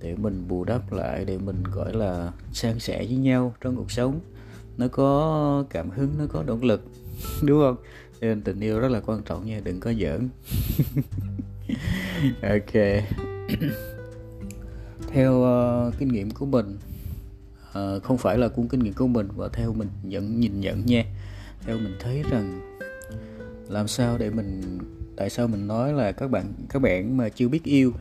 để 0.00 0.16
mình 0.16 0.44
bù 0.48 0.64
đắp 0.64 0.92
lại 0.92 1.24
để 1.24 1.38
mình 1.38 1.62
gọi 1.74 1.94
là 1.94 2.32
san 2.52 2.78
sẻ 2.78 2.98
với 2.98 3.16
nhau 3.16 3.54
trong 3.60 3.76
cuộc 3.76 3.90
sống. 3.90 4.20
Nó 4.76 4.88
có 4.88 5.64
cảm 5.70 5.90
hứng 5.90 6.10
nó 6.18 6.24
có 6.28 6.42
động 6.42 6.62
lực 6.62 6.84
đúng 7.42 7.60
không? 7.60 7.76
Nên 8.20 8.42
tình 8.42 8.60
yêu 8.60 8.80
rất 8.80 8.88
là 8.88 9.00
quan 9.00 9.22
trọng 9.22 9.46
nha 9.46 9.60
đừng 9.64 9.80
có 9.80 9.92
giỡn. 9.92 10.28
Ok. 12.42 12.72
Theo 15.08 15.32
uh, 15.34 15.94
kinh 15.98 16.08
nghiệm 16.08 16.30
của 16.30 16.46
mình 16.46 16.78
uh, 17.78 18.02
không 18.02 18.18
phải 18.18 18.38
là 18.38 18.48
cuốn 18.48 18.68
kinh 18.68 18.80
nghiệm 18.80 18.94
của 18.94 19.06
mình 19.06 19.28
và 19.36 19.48
theo 19.52 19.72
mình 19.72 19.88
nhận 20.02 20.40
nhìn 20.40 20.60
nhận 20.60 20.86
nha. 20.86 21.04
Theo 21.66 21.76
mình 21.76 21.96
thấy 22.00 22.22
rằng 22.30 22.60
làm 23.68 23.88
sao 23.88 24.18
để 24.18 24.30
mình 24.30 24.78
tại 25.16 25.30
sao 25.30 25.48
mình 25.48 25.66
nói 25.66 25.92
là 25.92 26.12
các 26.12 26.30
bạn 26.30 26.52
các 26.68 26.82
bạn 26.82 27.16
mà 27.16 27.28
chưa 27.28 27.48
biết 27.48 27.64
yêu 27.64 27.92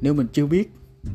nếu 0.00 0.14
mình 0.14 0.26
chưa 0.32 0.46
biết 0.46 0.70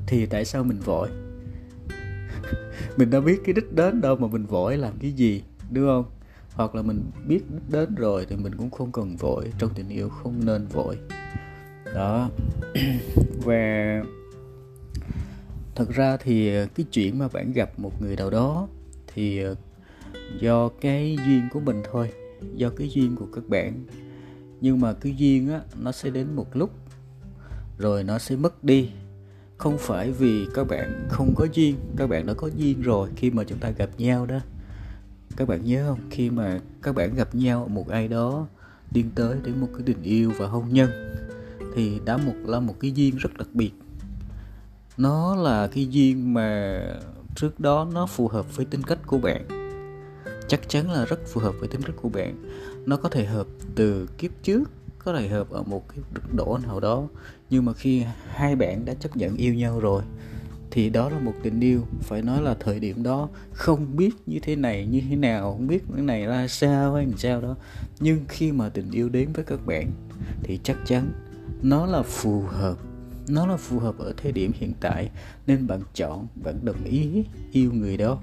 thì 0.08 0.26
tại 0.26 0.46
sao 0.46 0.64
mình 0.64 0.80
vội? 0.80 1.10
Mình 2.98 3.10
đã 3.10 3.20
biết 3.20 3.42
cái 3.46 3.54
đích 3.54 3.74
đến 3.74 4.02
đâu 4.02 4.16
mà 4.16 4.28
mình 4.28 4.46
vội 4.46 4.78
làm 4.78 4.94
cái 5.02 5.12
gì 5.12 5.44
đúng 5.72 5.88
không? 5.88 6.06
Hoặc 6.54 6.76
là 6.76 6.82
mình 6.82 7.04
biết 7.28 7.44
đích 7.52 7.70
đến 7.70 7.96
rồi 7.96 8.26
thì 8.30 8.36
mình 8.36 8.56
cũng 8.56 8.72
không 8.72 8.92
cần 8.92 9.16
vội 9.16 9.46
trong 9.58 9.70
tình 9.76 9.90
yêu 9.90 10.10
không 10.10 10.46
nên 10.46 10.68
vội. 10.68 10.98
Đó. 11.96 12.30
Và 13.44 14.04
thật 15.76 15.90
ra 15.90 16.18
thì 16.18 16.56
ờ, 16.56 16.68
cái 16.76 16.86
chuyện 16.92 17.20
mà 17.20 17.28
bạn 17.28 17.54
gặp 17.54 17.80
một 17.80 18.02
người 18.02 18.16
nào 18.16 18.30
đó 18.30 18.68
thì 19.14 19.44
ờ, 19.44 19.56
do 20.40 20.70
cái 20.70 21.18
duyên 21.26 21.48
của 21.54 21.60
mình 21.60 21.82
thôi, 21.92 22.12
do 22.56 22.70
cái 22.70 22.90
duyên 22.90 23.16
của 23.16 23.28
các 23.36 23.50
bạn. 23.50 23.86
Nhưng 24.62 24.80
mà 24.80 24.94
cái 24.94 25.16
duyên 25.18 25.50
á, 25.50 25.62
nó 25.82 25.92
sẽ 25.92 26.10
đến 26.10 26.36
một 26.36 26.56
lúc, 26.56 26.72
rồi 27.78 28.04
nó 28.04 28.20
sẽ 28.20 28.36
mất 28.36 28.64
đi. 28.64 28.90
Không 29.58 29.78
phải 29.80 30.12
vì 30.12 30.46
các 30.54 30.68
bạn 30.68 31.08
không 31.10 31.34
có 31.36 31.48
duyên, 31.54 31.76
các 31.98 32.08
bạn 32.08 32.26
đã 32.26 32.34
có 32.34 32.50
duyên 32.58 32.82
rồi 32.82 33.10
khi 33.16 33.32
mà 33.32 33.44
chúng 33.44 33.58
ta 33.58 33.70
gặp 33.70 33.90
nhau 33.98 34.26
đó. 34.26 34.40
Các 35.38 35.48
bạn 35.48 35.66
nhớ 35.66 35.86
không? 35.88 36.00
Khi 36.10 36.30
mà 36.30 36.60
các 36.82 36.96
bạn 36.96 37.16
gặp 37.16 37.36
nhau 37.36 37.68
một 37.68 37.90
ai 37.90 38.08
đó 38.08 38.48
điên 38.92 39.10
tới 39.16 39.38
đến 39.44 39.62
một 39.62 39.68
cái 39.74 39.82
tình 39.86 40.04
yêu 40.04 40.32
và 40.38 40.48
hôn 40.48 40.66
nhân, 40.70 40.90
thì 41.76 42.00
đã 42.06 42.18
một, 42.18 42.36
là 42.46 42.60
một 42.60 42.76
cái 42.80 42.92
duyên 42.92 43.18
rất 43.18 43.38
đặc 43.38 43.48
biệt 43.54 43.72
nó 45.02 45.36
là 45.36 45.68
cái 45.68 45.88
duyên 45.88 46.34
mà 46.34 46.82
trước 47.36 47.60
đó 47.60 47.88
nó 47.94 48.06
phù 48.06 48.28
hợp 48.28 48.56
với 48.56 48.66
tính 48.66 48.84
cách 48.84 49.00
của 49.06 49.18
bạn. 49.18 49.48
Chắc 50.48 50.70
chắn 50.70 50.92
là 50.92 51.06
rất 51.06 51.28
phù 51.28 51.42
hợp 51.42 51.56
với 51.60 51.68
tính 51.68 51.82
cách 51.82 51.96
của 52.02 52.10
bạn. 52.10 52.44
Nó 52.86 52.98
có 52.98 53.10
thể 53.10 53.26
hợp 53.26 53.48
từ 53.76 54.08
kiếp 54.18 54.32
trước, 54.44 54.64
có 55.00 55.14
thể 55.14 55.28
hợp 55.28 55.50
ở 55.50 55.64
một 55.64 55.90
cái 55.90 56.00
độ 56.32 56.60
nào 56.68 56.80
đó. 56.80 57.08
Nhưng 57.50 57.66
mà 57.66 57.74
khi 57.74 58.04
hai 58.28 58.56
bạn 58.56 58.86
đã 58.86 58.94
chấp 58.94 59.18
nhận 59.18 59.36
yêu 59.36 59.54
nhau 59.54 59.80
rồi, 59.80 60.04
thì 60.72 60.90
đó 60.90 61.10
là 61.10 61.20
một 61.20 61.34
tình 61.44 61.60
yêu. 61.60 61.82
Phải 62.02 62.22
nói 62.22 62.42
là 62.42 62.56
thời 62.60 62.80
điểm 62.80 63.04
đó 63.04 63.30
không 63.52 63.98
biết 63.98 64.12
như 64.26 64.40
thế 64.42 64.56
này 64.56 64.86
như 64.86 65.02
thế 65.10 65.16
nào, 65.16 65.52
không 65.52 65.68
biết 65.68 65.84
cái 65.94 66.02
này 66.02 66.26
ra 66.26 66.48
sao 66.48 66.94
hay 66.94 67.06
làm 67.06 67.18
sao 67.18 67.42
đó. 67.42 67.56
Nhưng 68.00 68.20
khi 68.28 68.52
mà 68.52 68.70
tình 68.70 68.92
yêu 68.92 69.10
đến 69.10 69.30
với 69.34 69.46
các 69.46 69.66
bạn, 69.66 69.92
thì 70.44 70.60
chắc 70.64 70.78
chắn 70.86 71.12
nó 71.62 71.86
là 71.86 72.02
phù 72.02 72.42
hợp 72.42 72.78
nó 73.28 73.48
là 73.48 73.58
phù 73.58 73.80
hợp 73.80 73.98
ở 73.98 74.14
thời 74.18 74.32
điểm 74.32 74.52
hiện 74.56 74.74
tại, 74.80 75.10
nên 75.48 75.68
bạn 75.68 75.82
chọn, 75.94 76.28
bạn 76.44 76.66
đồng 76.66 76.84
ý 76.84 77.24
yêu 77.52 77.72
người 77.74 77.98
đó. 77.98 78.20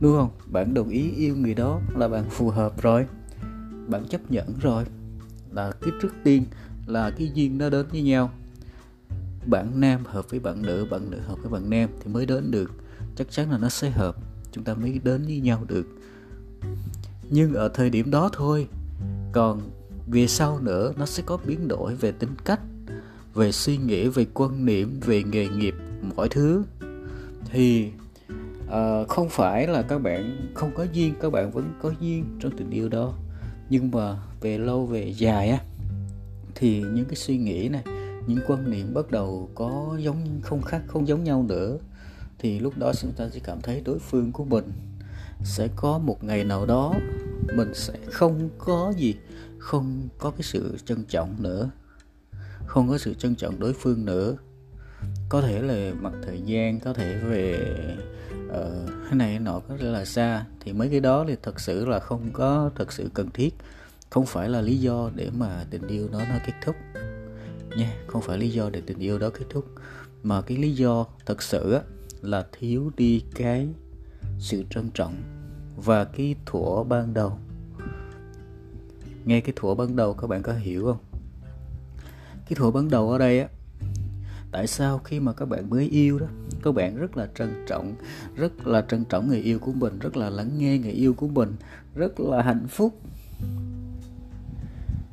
Đúng 0.00 0.16
không? 0.16 0.30
Bạn 0.46 0.74
đồng 0.74 0.88
ý 0.88 1.10
yêu 1.10 1.36
người 1.36 1.54
đó 1.54 1.80
là 1.96 2.08
bạn 2.08 2.24
phù 2.30 2.50
hợp 2.50 2.82
rồi. 2.82 3.06
Bạn 3.88 4.04
chấp 4.08 4.30
nhận 4.30 4.58
rồi. 4.60 4.84
Là 5.50 5.72
cái 5.80 5.90
trước 6.02 6.12
tiên, 6.24 6.44
là 6.86 7.10
cái 7.10 7.30
duyên 7.34 7.58
nó 7.58 7.70
đến 7.70 7.86
với 7.92 8.02
nhau. 8.02 8.30
Bạn 9.46 9.80
nam 9.80 10.04
hợp 10.04 10.30
với 10.30 10.40
bạn 10.40 10.62
nữ 10.62 10.86
bạn 10.90 11.10
nữ 11.10 11.18
hợp 11.18 11.38
với 11.42 11.50
bạn 11.50 11.70
nam 11.70 11.90
thì 12.00 12.12
mới 12.12 12.26
đến 12.26 12.50
được. 12.50 12.70
Chắc 13.16 13.30
chắn 13.30 13.50
là 13.50 13.58
nó 13.58 13.68
sẽ 13.68 13.90
hợp, 13.90 14.16
chúng 14.52 14.64
ta 14.64 14.74
mới 14.74 15.00
đến 15.04 15.22
với 15.22 15.40
nhau 15.40 15.64
được. 15.68 15.86
Nhưng 17.30 17.54
ở 17.54 17.68
thời 17.68 17.90
điểm 17.90 18.10
đó 18.10 18.30
thôi. 18.32 18.68
Còn 19.32 19.60
về 20.06 20.26
sau 20.26 20.60
nữa, 20.60 20.92
nó 20.96 21.06
sẽ 21.06 21.22
có 21.26 21.38
biến 21.46 21.68
đổi 21.68 21.94
về 21.94 22.12
tính 22.12 22.34
cách 22.44 22.60
về 23.34 23.52
suy 23.52 23.76
nghĩ 23.76 24.08
về 24.08 24.26
quan 24.34 24.66
niệm 24.66 25.00
về 25.00 25.22
nghề 25.22 25.48
nghiệp 25.48 25.74
mọi 26.16 26.28
thứ. 26.28 26.64
Thì 27.50 27.90
uh, 28.64 29.08
không 29.08 29.28
phải 29.28 29.66
là 29.66 29.82
các 29.82 29.98
bạn 29.98 30.50
không 30.54 30.70
có 30.74 30.86
duyên 30.92 31.14
các 31.20 31.32
bạn 31.32 31.50
vẫn 31.50 31.72
có 31.82 31.92
duyên 32.00 32.24
trong 32.40 32.56
tình 32.56 32.70
yêu 32.70 32.88
đó. 32.88 33.14
Nhưng 33.70 33.90
mà 33.90 34.18
về 34.40 34.58
lâu 34.58 34.86
về 34.86 35.14
dài 35.16 35.48
á 35.48 35.58
thì 36.54 36.80
những 36.80 37.04
cái 37.04 37.16
suy 37.16 37.38
nghĩ 37.38 37.68
này 37.68 37.82
những 38.26 38.38
quan 38.46 38.70
niệm 38.70 38.94
bắt 38.94 39.10
đầu 39.10 39.50
có 39.54 39.96
giống 39.98 40.40
không 40.42 40.62
khác 40.62 40.82
không 40.86 41.08
giống 41.08 41.24
nhau 41.24 41.42
nữa. 41.48 41.78
Thì 42.38 42.58
lúc 42.58 42.78
đó 42.78 42.92
chúng 43.00 43.12
ta 43.12 43.28
sẽ 43.28 43.40
cảm 43.44 43.60
thấy 43.60 43.82
đối 43.84 43.98
phương 43.98 44.32
của 44.32 44.44
mình 44.44 44.72
sẽ 45.42 45.68
có 45.76 45.98
một 45.98 46.24
ngày 46.24 46.44
nào 46.44 46.66
đó 46.66 46.94
mình 47.56 47.74
sẽ 47.74 47.94
không 48.10 48.48
có 48.58 48.92
gì 48.96 49.14
không 49.58 50.08
có 50.18 50.30
cái 50.30 50.42
sự 50.42 50.76
trân 50.84 51.04
trọng 51.04 51.42
nữa 51.42 51.70
không 52.70 52.88
có 52.88 52.98
sự 52.98 53.14
trân 53.14 53.34
trọng 53.34 53.60
đối 53.60 53.72
phương 53.72 54.04
nữa. 54.04 54.36
Có 55.28 55.40
thể 55.40 55.62
là 55.62 55.92
mặt 56.00 56.12
thời 56.22 56.40
gian 56.40 56.80
có 56.80 56.92
thể 56.92 57.16
về 57.16 57.76
uh, 58.46 58.90
cái 59.04 59.14
này 59.14 59.38
nọ 59.38 59.60
có 59.68 59.76
thể 59.76 59.84
là 59.84 60.04
xa. 60.04 60.44
Thì 60.60 60.72
mấy 60.72 60.88
cái 60.88 61.00
đó 61.00 61.24
thì 61.28 61.36
thật 61.42 61.60
sự 61.60 61.86
là 61.86 61.98
không 61.98 62.30
có 62.32 62.70
thật 62.74 62.92
sự 62.92 63.10
cần 63.14 63.30
thiết. 63.30 63.54
Không 64.10 64.26
phải 64.26 64.48
là 64.48 64.60
lý 64.60 64.76
do 64.76 65.10
để 65.14 65.30
mà 65.30 65.64
tình 65.70 65.86
yêu 65.86 66.08
đó 66.12 66.18
nó 66.30 66.38
kết 66.46 66.52
thúc. 66.64 66.76
Nha 67.76 67.96
không 68.06 68.22
phải 68.22 68.38
lý 68.38 68.50
do 68.50 68.70
để 68.70 68.80
tình 68.86 68.98
yêu 68.98 69.18
đó 69.18 69.30
kết 69.30 69.44
thúc. 69.50 69.64
Mà 70.22 70.42
cái 70.42 70.58
lý 70.58 70.72
do 70.72 71.06
thật 71.26 71.42
sự 71.42 71.72
á, 71.72 71.80
là 72.22 72.46
thiếu 72.52 72.90
đi 72.96 73.22
cái 73.34 73.68
sự 74.38 74.64
trân 74.70 74.90
trọng 74.94 75.14
và 75.76 76.04
cái 76.04 76.34
thủa 76.46 76.84
ban 76.84 77.14
đầu. 77.14 77.38
Nghe 79.24 79.40
cái 79.40 79.52
thủa 79.56 79.74
ban 79.74 79.96
đầu 79.96 80.14
các 80.14 80.26
bạn 80.26 80.42
có 80.42 80.52
hiểu 80.52 80.84
không? 80.84 81.09
Cái 82.50 82.56
thuở 82.56 82.70
ban 82.70 82.90
đầu 82.90 83.10
ở 83.10 83.18
đây 83.18 83.40
á, 83.40 83.48
tại 84.52 84.66
sao 84.66 84.98
khi 84.98 85.20
mà 85.20 85.32
các 85.32 85.48
bạn 85.48 85.70
mới 85.70 85.88
yêu 85.88 86.18
đó, 86.18 86.26
các 86.62 86.74
bạn 86.74 86.96
rất 86.96 87.16
là 87.16 87.28
trân 87.34 87.64
trọng, 87.68 87.94
rất 88.36 88.66
là 88.66 88.84
trân 88.88 89.04
trọng 89.04 89.28
người 89.28 89.40
yêu 89.40 89.58
của 89.58 89.72
mình, 89.72 89.98
rất 89.98 90.16
là 90.16 90.30
lắng 90.30 90.50
nghe 90.58 90.78
người 90.78 90.90
yêu 90.90 91.14
của 91.14 91.28
mình, 91.28 91.56
rất 91.94 92.20
là 92.20 92.42
hạnh 92.42 92.66
phúc. 92.68 93.00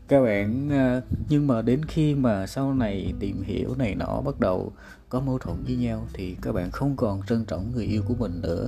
Các 0.08 0.22
bạn 0.22 0.70
ờ, 0.70 1.01
nhưng 1.29 1.48
mà 1.48 1.62
đến 1.62 1.86
khi 1.86 2.15
mà 2.15 2.48
sau 2.48 2.74
này 2.74 3.13
tìm 3.20 3.41
hiểu 3.41 3.75
này 3.75 3.96
nọ 3.96 4.22
bắt 4.22 4.39
đầu 4.39 4.72
có 5.10 5.20
mâu 5.20 5.38
thuẫn 5.38 5.63
với 5.63 5.75
nhau 5.75 6.08
thì 6.13 6.36
các 6.41 6.51
bạn 6.51 6.72
không 6.72 6.96
còn 6.96 7.22
trân 7.27 7.46
trọng 7.46 7.72
người 7.72 7.86
yêu 7.86 8.01
của 8.08 8.15
mình 8.20 8.41
nữa. 8.41 8.67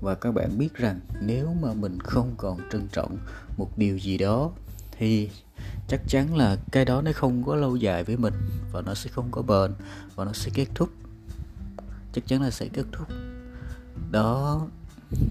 Và 0.00 0.14
các 0.14 0.32
bạn 0.32 0.58
biết 0.58 0.74
rằng 0.74 1.00
nếu 1.22 1.54
mà 1.62 1.74
mình 1.74 1.98
không 2.00 2.34
còn 2.36 2.58
trân 2.72 2.88
trọng 2.92 3.16
một 3.56 3.78
điều 3.78 3.98
gì 3.98 4.18
đó 4.18 4.52
thì 4.98 5.30
chắc 5.88 6.00
chắn 6.08 6.36
là 6.36 6.56
cái 6.72 6.84
đó 6.84 7.02
nó 7.02 7.10
không 7.14 7.44
có 7.44 7.56
lâu 7.56 7.76
dài 7.76 8.04
với 8.04 8.16
mình 8.16 8.34
và 8.72 8.80
nó 8.80 8.94
sẽ 8.94 9.10
không 9.10 9.28
có 9.30 9.42
bền 9.42 9.72
và 10.14 10.24
nó 10.24 10.32
sẽ 10.32 10.50
kết 10.54 10.66
thúc. 10.74 10.88
Chắc 12.12 12.26
chắn 12.26 12.42
là 12.42 12.50
sẽ 12.50 12.68
kết 12.72 12.84
thúc. 12.92 13.08
Đó 14.10 14.66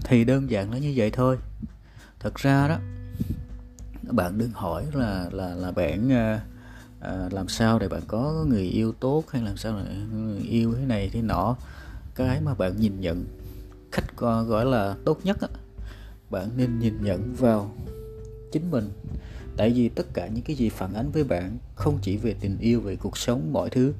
thì 0.04 0.24
đơn 0.24 0.50
giản 0.50 0.72
là 0.72 0.78
như 0.78 0.92
vậy 0.96 1.10
thôi. 1.10 1.38
Thật 2.20 2.34
ra 2.34 2.68
đó 2.68 2.78
bạn 4.02 4.38
đừng 4.38 4.50
hỏi 4.50 4.86
là 4.92 5.28
là 5.32 5.54
là 5.54 5.72
bạn 5.72 6.12
à, 6.12 6.40
à, 7.00 7.28
làm 7.30 7.48
sao 7.48 7.78
để 7.78 7.88
bạn 7.88 8.02
có 8.08 8.44
người 8.48 8.64
yêu 8.64 8.92
tốt 9.00 9.24
hay 9.30 9.42
làm 9.42 9.56
sao 9.56 9.80
để 9.84 9.94
người 10.12 10.40
yêu 10.40 10.74
thế 10.74 10.84
này 10.84 11.10
thế 11.12 11.22
nọ. 11.22 11.56
Cái 12.14 12.40
mà 12.40 12.54
bạn 12.54 12.76
nhìn 12.76 13.00
nhận 13.00 13.24
khách 13.92 14.16
gọi 14.16 14.64
là 14.64 14.96
tốt 15.04 15.20
nhất 15.24 15.40
á 15.40 15.48
bạn 16.30 16.50
nên 16.56 16.78
nhìn 16.78 17.04
nhận 17.04 17.34
vào 17.34 17.74
chính 18.52 18.70
mình 18.70 18.90
tại 19.58 19.70
vì 19.70 19.88
tất 19.88 20.14
cả 20.14 20.26
những 20.26 20.44
cái 20.44 20.56
gì 20.56 20.68
phản 20.68 20.94
ánh 20.94 21.10
với 21.10 21.24
bạn 21.24 21.58
không 21.74 21.98
chỉ 22.02 22.16
về 22.16 22.34
tình 22.40 22.58
yêu, 22.60 22.80
về 22.80 22.96
cuộc 22.96 23.18
sống, 23.18 23.52
mọi 23.52 23.70
thứ, 23.70 23.92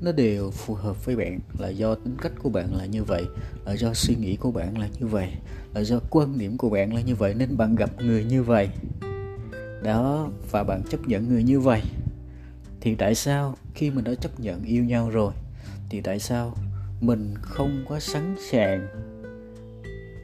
nó 0.00 0.12
đều 0.12 0.50
phù 0.50 0.74
hợp 0.74 1.04
với 1.04 1.16
bạn. 1.16 1.38
Là 1.58 1.68
do 1.68 1.94
tính 1.94 2.16
cách 2.22 2.32
của 2.42 2.48
bạn 2.48 2.74
là 2.76 2.86
như 2.86 3.04
vậy, 3.04 3.24
là 3.66 3.76
do 3.76 3.94
suy 3.94 4.14
nghĩ 4.14 4.36
của 4.36 4.50
bạn 4.50 4.78
là 4.78 4.88
như 5.00 5.06
vậy, 5.06 5.28
là 5.74 5.80
do 5.80 6.00
quan 6.10 6.38
điểm 6.38 6.56
của 6.58 6.70
bạn 6.70 6.94
là 6.94 7.00
như 7.00 7.14
vậy, 7.14 7.34
nên 7.34 7.56
bạn 7.56 7.74
gặp 7.74 7.90
người 8.02 8.24
như 8.24 8.42
vậy. 8.42 8.68
Đó, 9.82 10.30
và 10.50 10.64
bạn 10.64 10.82
chấp 10.90 11.08
nhận 11.08 11.28
người 11.28 11.42
như 11.42 11.60
vậy. 11.60 11.82
Thì 12.80 12.94
tại 12.94 13.14
sao 13.14 13.56
khi 13.74 13.90
mình 13.90 14.04
đã 14.04 14.14
chấp 14.14 14.40
nhận 14.40 14.64
yêu 14.64 14.84
nhau 14.84 15.10
rồi, 15.10 15.32
thì 15.90 16.00
tại 16.00 16.18
sao 16.18 16.54
mình 17.00 17.34
không 17.42 17.84
có 17.88 18.00
sẵn 18.00 18.36
sàng 18.50 18.88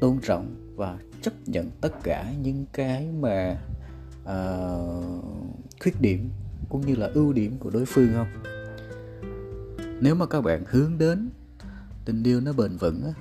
tôn 0.01 0.19
trọng 0.23 0.75
và 0.77 0.99
chấp 1.23 1.33
nhận 1.47 1.71
tất 1.81 1.93
cả 2.03 2.33
những 2.43 2.67
cái 2.73 3.07
mà 3.21 3.57
uh, 4.23 5.25
khuyết 5.81 6.01
điểm 6.01 6.31
cũng 6.69 6.87
như 6.87 6.95
là 6.95 7.11
ưu 7.15 7.33
điểm 7.33 7.59
của 7.59 7.71
đối 7.71 7.85
phương 7.85 8.09
không? 8.15 8.29
Nếu 10.01 10.15
mà 10.15 10.27
các 10.27 10.41
bạn 10.41 10.65
hướng 10.67 10.99
đến 10.99 11.31
tình 12.05 12.23
yêu 12.23 12.41
nó 12.41 12.53
bền 12.53 12.77
vững 12.77 13.05
á, 13.05 13.13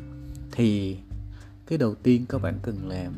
thì 0.51 0.97
cái 1.67 1.77
đầu 1.77 1.95
tiên 1.95 2.25
các 2.29 2.41
bạn 2.41 2.59
cần 2.63 2.89
làm 2.89 3.13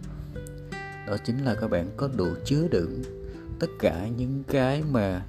đó 1.07 1.17
chính 1.25 1.37
là 1.37 1.55
các 1.55 1.67
bạn 1.67 1.89
có 1.97 2.09
đủ 2.15 2.27
chứa 2.45 2.67
đựng 2.67 3.01
tất 3.59 3.67
cả 3.79 4.07
những 4.07 4.43
cái 4.47 4.83
mà 4.91 5.25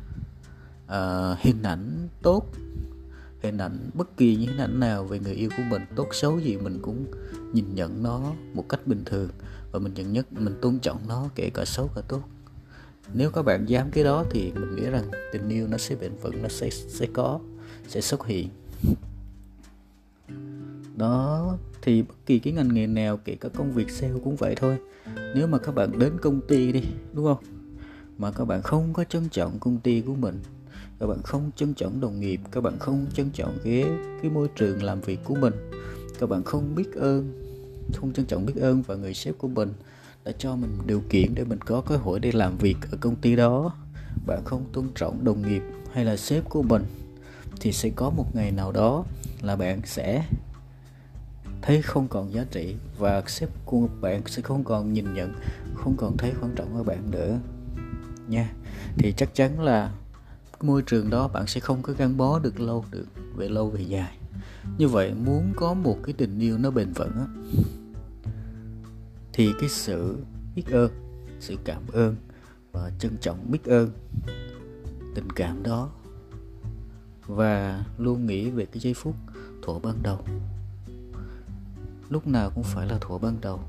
uh, 0.84 1.38
hình 1.40 1.62
ảnh 1.62 2.08
tốt 2.23 2.46
hình 3.42 3.58
ảnh 3.58 3.90
bất 3.94 4.16
kỳ 4.16 4.37
những 4.37 4.49
hình 4.49 4.61
ảnh 4.61 4.80
nào 4.80 5.04
về 5.04 5.18
người 5.18 5.34
yêu 5.34 5.50
của 5.56 5.62
mình 5.70 5.82
tốt 5.96 6.08
xấu 6.12 6.40
gì 6.40 6.56
mình 6.56 6.78
cũng 6.82 7.06
nhìn 7.52 7.75
nhận 7.75 8.02
nó 8.02 8.32
một 8.54 8.68
cách 8.68 8.87
bình 8.87 9.02
thường 9.04 9.28
và 9.73 9.78
mình 9.78 9.94
nhận 9.94 10.12
nhất 10.12 10.32
mình 10.32 10.54
tôn 10.61 10.78
trọng 10.78 11.08
nó 11.08 11.28
kể 11.34 11.50
cả 11.54 11.64
xấu 11.64 11.90
cả 11.94 12.02
tốt 12.08 12.23
nếu 13.12 13.30
các 13.30 13.42
bạn 13.42 13.64
dám 13.68 13.90
cái 13.90 14.04
đó 14.04 14.25
thì 14.30 14.52
mình 14.52 14.76
nghĩ 14.76 14.90
rằng 14.90 15.04
tình 15.32 15.49
yêu 15.49 15.66
nó 15.66 15.78
sẽ 15.78 15.96
bền 15.96 16.12
vững, 16.23 16.42
nó 16.42 16.49
sẽ 16.49 16.70
sẽ 16.70 17.06
có, 17.12 17.40
sẽ 17.88 18.00
xuất 18.00 18.26
hiện. 18.26 18.49
Đó, 20.96 21.56
thì 21.82 22.02
bất 22.02 22.14
kỳ 22.26 22.38
cái 22.38 22.52
ngành 22.52 22.75
nghề 22.75 22.87
nào, 22.87 23.16
kể 23.25 23.37
cả 23.40 23.49
công 23.49 23.73
việc 23.73 23.90
sale 23.90 24.14
cũng 24.25 24.37
vậy 24.37 24.54
thôi. 24.54 24.76
Nếu 25.34 25.46
mà 25.46 25.58
các 25.58 25.75
bạn 25.75 25.99
đến 25.99 26.12
công 26.23 26.40
ty 26.40 26.73
đi, 26.73 26.82
đúng 27.12 27.25
không? 27.25 27.44
Mà 28.18 28.32
các 28.32 28.44
bạn 28.44 28.62
không 28.62 28.92
có 28.92 29.04
trân 29.04 29.28
trọng 29.28 29.58
công 29.58 29.78
ty 29.80 30.00
của 30.00 30.14
mình, 30.14 30.40
các 31.00 31.06
bạn 31.06 31.23
không 31.23 31.50
trân 31.56 31.75
trọng 31.75 32.00
đồng 32.00 32.20
nghiệp, 32.20 32.40
các 32.50 32.61
bạn 32.61 32.78
không 32.78 33.06
trân 33.14 33.30
trọng 33.30 33.58
cái 33.64 33.84
cái 34.23 34.30
môi 34.30 34.49
trường 34.56 34.82
làm 34.82 35.00
việc 35.00 35.20
của 35.25 35.34
mình, 35.34 35.54
các 36.18 36.28
bạn 36.28 36.42
không 36.42 36.75
biết 36.75 36.94
ơn, 36.94 37.32
không 37.94 38.12
trân 38.12 38.26
trọng 38.26 38.46
biết 38.46 38.56
ơn 38.61 38.82
và 38.82 38.94
người 38.94 39.14
sếp 39.14 39.38
của 39.38 39.49
mình 39.49 39.73
đã 40.25 40.33
cho 40.38 40.57
mình 40.57 40.78
điều 40.87 41.02
kiện 41.11 41.35
để 41.35 41.45
mình 41.45 41.59
có 41.61 41.81
cơ 41.81 41.97
hội 41.97 42.21
đi 42.21 42.33
làm 42.33 42.59
việc 42.59 42.76
ở 42.90 42.99
công 43.00 43.16
ty 43.16 43.37
đó. 43.37 43.75
Bạn 44.26 44.45
không 44.45 44.64
tôn 44.73 44.88
trọng 44.95 45.25
đồng 45.25 45.49
nghiệp 45.49 45.62
hay 45.93 46.04
là 46.04 46.16
sếp 46.16 46.49
của 46.49 46.62
mình, 46.62 46.85
thì 47.61 47.73
sẽ 47.73 47.90
có 47.97 48.11
một 48.11 48.37
ngày 48.37 48.50
nào 48.50 48.73
đó 48.73 49.04
là 49.43 49.57
bạn 49.57 49.81
sẽ 49.85 50.25
thấy 51.62 51.83
không 51.83 52.09
còn 52.09 52.33
giá 52.33 52.45
trị 52.50 52.76
và 52.99 53.23
sếp 53.26 53.49
của 53.64 53.88
bạn 54.00 54.23
sẽ 54.26 54.43
không 54.43 54.64
còn 54.64 54.93
nhìn 54.93 55.14
nhận, 55.14 55.35
không 55.75 55.97
còn 55.97 56.16
thấy 56.16 56.33
quan 56.40 56.54
trọng 56.57 56.75
với 56.75 56.85
bạn 56.85 57.11
nữa. 57.11 57.38
Nha. 58.28 58.52
Thì 58.97 59.12
chắc 59.16 59.35
chắn 59.35 59.61
là 59.61 59.93
môi 60.61 60.83
trường 60.83 61.11
đó 61.11 61.28
bạn 61.28 61.47
sẽ 61.47 61.61
không 61.61 61.83
có 61.83 61.93
gắn 61.93 62.16
bó 62.16 62.38
được 62.38 62.61
lâu 62.61 62.85
được, 62.90 63.07
về 63.37 63.49
lâu 63.49 63.71
về 63.71 63.81
dài. 63.81 64.19
Như 64.78 64.88
vậy, 64.88 65.14
muốn 65.25 65.52
có 65.57 65.75
một 65.75 65.99
cái 66.02 66.14
tình 66.19 66.38
yêu 66.38 66.59
nó 66.59 66.71
bền 66.71 66.93
vững 66.93 67.12
á 67.12 67.26
thì 69.37 69.53
cái 69.61 69.69
sự 69.69 70.17
biết 70.55 70.64
ơn, 70.71 70.91
sự 71.41 71.57
cảm 71.64 71.83
ơn 71.93 72.17
và 72.73 72.91
trân 72.99 73.17
trọng 73.21 73.50
biết 73.50 73.64
ơn, 73.64 73.91
tình 75.14 75.31
cảm 75.35 75.62
đó 75.62 75.91
và 77.26 77.85
luôn 77.99 78.26
nghĩ 78.26 78.50
về 78.50 78.67
cái 78.67 78.81
giây 78.81 78.95
phút 78.95 79.14
thuở 79.62 79.79
ban 79.79 80.03
đầu. 80.03 80.19
Lúc 82.11 82.26
nào 82.26 82.50
cũng 82.55 82.64
phải 82.64 82.87
là 82.87 82.99
thuở 83.00 83.19
ban 83.19 83.41
đầu. 83.41 83.61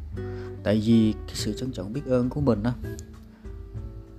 Tại 0.63 0.81
vì 0.85 1.13
cái 1.27 1.35
sự 1.35 1.53
trân 1.53 1.71
trọng 1.71 1.93
biết 1.93 2.05
ơn 2.05 2.29
của 2.29 2.41
mình 2.41 2.63
á, 2.63 2.73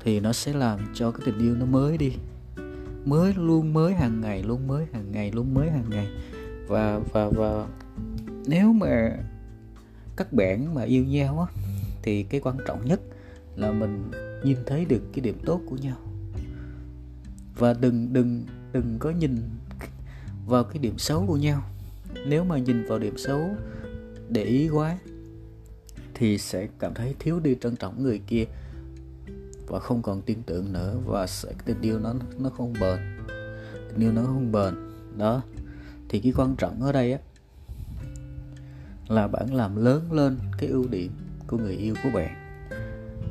thì 0.01 0.21
nó 0.21 0.33
sẽ 0.33 0.53
làm 0.53 0.81
cho 0.95 1.11
cái 1.11 1.21
tình 1.27 1.39
yêu 1.39 1.55
nó 1.55 1.67
mới 1.67 1.99
đi. 1.99 2.13
Mới 3.05 3.35
luôn, 3.35 3.73
mới 3.73 3.95
hàng 3.95 4.21
ngày, 4.21 4.43
luôn 4.43 4.67
mới 4.67 4.87
hàng 4.93 5.13
ngày, 5.13 5.33
luôn 5.33 5.55
mới 5.55 5.71
hàng 5.71 5.91
ngày. 5.91 6.09
Và 6.69 7.01
và 7.13 7.31
và 7.31 7.67
nếu 8.47 8.73
mà 8.73 9.17
các 10.17 10.33
bạn 10.33 10.75
mà 10.75 10.83
yêu 10.83 11.05
nhau 11.05 11.41
á 11.41 11.63
thì 12.03 12.23
cái 12.23 12.41
quan 12.41 12.57
trọng 12.67 12.85
nhất 12.85 13.01
là 13.57 13.73
mình 13.73 14.11
nhìn 14.45 14.57
thấy 14.67 14.85
được 14.85 15.03
cái 15.13 15.21
điểm 15.21 15.39
tốt 15.45 15.61
của 15.67 15.77
nhau. 15.77 15.97
Và 17.59 17.75
đừng 17.81 18.13
đừng 18.13 18.45
đừng 18.73 18.97
có 18.99 19.11
nhìn 19.11 19.37
vào 20.47 20.65
cái 20.65 20.79
điểm 20.79 20.99
xấu 20.99 21.27
của 21.27 21.37
nhau. 21.37 21.63
Nếu 22.27 22.45
mà 22.45 22.59
nhìn 22.59 22.85
vào 22.85 22.99
điểm 22.99 23.19
xấu 23.19 23.51
để 24.29 24.45
ý 24.45 24.69
quá 24.69 24.99
thì 26.15 26.39
sẽ 26.39 26.69
cảm 26.79 26.95
thấy 26.95 27.15
thiếu 27.19 27.41
đi 27.41 27.57
trân 27.61 27.77
trọng 27.77 28.03
người 28.03 28.21
kia 28.27 28.45
và 29.67 29.79
không 29.79 30.03
còn 30.03 30.23
tin 30.23 30.43
tưởng 30.47 30.73
nữa 30.73 30.99
và 31.07 31.27
sẽ 31.27 31.53
tình 31.65 31.81
yêu 31.81 31.99
nó 31.99 32.15
nó 32.39 32.51
không 32.51 32.73
bền. 32.73 32.99
Tình 33.89 34.01
yêu 34.01 34.13
nó 34.13 34.23
không 34.23 34.53
bền. 34.53 34.75
Đó. 35.19 35.43
Thì 36.09 36.21
cái 36.21 36.33
quan 36.37 36.57
trọng 36.57 36.83
ở 36.83 36.93
đây 36.93 37.13
á 37.13 37.19
là 39.09 39.29
bạn 39.29 39.55
làm 39.55 39.77
lớn 39.77 40.13
lên 40.13 40.39
cái 40.59 40.69
ưu 40.69 40.89
điểm 40.89 41.13
của 41.47 41.59
người 41.59 41.77
yêu 41.77 41.95
của 42.03 42.11
bạn. 42.15 42.35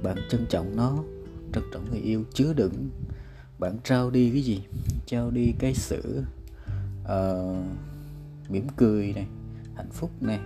Bạn 0.04 0.18
trân 0.30 0.46
trọng 0.50 0.76
nó 0.76 1.04
trân 1.54 1.64
trọng 1.74 1.90
người 1.92 2.00
yêu 2.00 2.24
chứa 2.34 2.54
đựng. 2.54 2.90
Bạn 3.60 3.78
trao 3.84 4.10
đi 4.10 4.32
cái 4.32 4.42
gì? 4.42 4.64
Trao 5.06 5.32
đi 5.32 5.54
cái 5.60 5.74
sự 5.74 6.24
uh, 7.04 7.66
mỉm 8.50 8.68
cười 8.78 9.14
này 9.14 9.28
hạnh 9.76 9.92
phúc 9.92 10.12
này. 10.22 10.40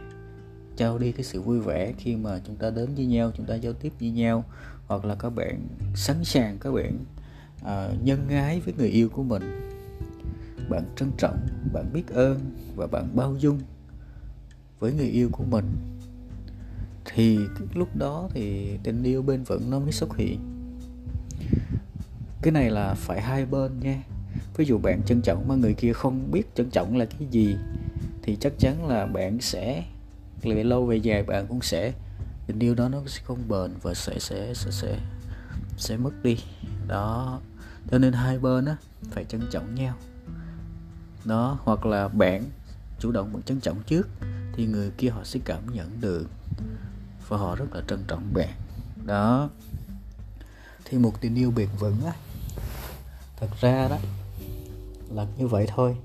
Trao 0.75 0.98
đi 0.98 1.12
cái 1.12 1.24
sự 1.24 1.41
vui 1.41 1.59
vẻ 1.59 1.93
khi 1.98 2.15
mà 2.15 2.39
chúng 2.48 2.55
ta 2.55 2.69
đến 2.69 2.95
với 2.95 3.05
nhau 3.05 3.31
chúng 3.36 3.45
ta 3.45 3.55
giao 3.55 3.74
tiếp 3.74 3.93
với 4.00 4.09
nhau. 4.09 4.43
Hoặc 4.88 5.05
là 5.05 5.15
các 5.15 5.29
bạn 5.29 5.67
sẵn 5.95 6.24
sàng 6.24 6.57
các 6.59 6.71
bạn 6.71 6.98
uh, 7.62 8.03
nhân 8.03 8.29
ái 8.29 8.59
với 8.59 8.74
người 8.77 8.89
yêu 8.89 9.09
của 9.09 9.24
mình. 9.24 9.69
Bạn 10.69 10.83
trân 10.95 11.12
trọng 11.17 11.48
bạn 11.74 11.86
biết 11.93 12.07
ơn 12.07 12.39
và 12.75 12.88
bạn 12.88 13.15
bao 13.15 13.36
dung 13.39 13.59
với 14.79 14.93
người 14.93 15.07
yêu 15.07 15.29
của 15.31 15.43
mình. 15.43 15.65
Thì 17.05 17.39
lúc 17.74 17.95
đó 17.95 18.29
thì 18.33 18.77
tình 18.83 19.03
yêu 19.03 19.21
bên 19.21 19.43
vững 19.43 19.69
nó 19.69 19.79
mới 19.79 19.91
xuất 19.91 20.17
hiện. 20.17 20.39
Cái 22.41 22.51
này 22.51 22.69
là 22.69 22.93
phải 22.93 23.21
hai 23.21 23.45
bên 23.45 23.79
nha. 23.79 24.03
Ví 24.57 24.65
dụ 24.65 24.77
bạn 24.77 25.01
trân 25.05 25.21
trọng 25.21 25.48
mà 25.48 25.55
người 25.55 25.74
kia 25.74 25.93
không 25.93 26.31
biết 26.31 26.55
trân 26.55 26.69
trọng 26.69 26.98
là 26.98 27.05
cái 27.05 27.27
gì, 27.31 27.55
thì 28.24 28.38
chắc 28.39 28.53
chắn 28.59 28.88
là 28.88 29.05
bạn 29.05 29.41
sẽ, 29.41 29.83
về 30.41 30.63
lâu 30.63 30.86
về 30.86 30.95
dài 30.95 31.24
bạn 31.24 31.48
cũng 31.48 31.62
sẽ 31.62 31.93
tình 32.48 32.59
yêu 32.59 32.75
đó 32.75 32.89
nó 32.89 33.01
sẽ 33.07 33.21
không 33.24 33.39
bền 33.48 33.71
và 33.81 33.93
sẽ 33.93 34.19
sẽ 34.19 34.53
sẽ 34.53 34.71
sẽ 34.71 35.00
sẽ 35.77 35.98
mất 35.98 36.24
đi. 36.24 36.38
Đó. 36.88 37.39
Cho 37.91 37.98
nên 37.98 38.13
hai 38.13 38.39
bên 38.39 38.65
á, 38.65 38.77
phải 39.12 39.25
trân 39.25 39.41
trọng 39.51 39.75
nhau. 39.75 39.95
Đó, 41.25 41.59
hoặc 41.63 41.86
là 41.86 42.07
bạn 42.07 42.43
chủ 43.00 43.12
động 43.12 43.33
bạn 43.33 43.41
trân 43.41 43.59
trọng 43.59 43.77
trước 43.88 44.07
thì 44.60 44.66
người 44.66 44.92
kia 44.98 45.10
họ 45.10 45.24
sẽ 45.24 45.39
cảm 45.46 45.74
nhận 45.74 46.01
được. 46.01 46.28
Và 47.28 47.38
họ 47.38 47.56
rất 47.56 47.66
là 47.74 47.82
trân 47.88 48.04
trọng 48.08 48.34
bạn. 48.34 48.50
Đó. 49.06 49.50
Thì 50.86 50.98
một 50.98 51.22
tình 51.22 51.36
yêu 51.36 51.51
bền 51.51 51.68
vững 51.80 51.96
á. 52.06 52.13
Thật 53.39 53.48
ra 53.62 53.88
đó, 53.88 53.98
là 55.10 55.28
như 55.38 55.48
vậy 55.48 55.66
thôi. 55.75 55.98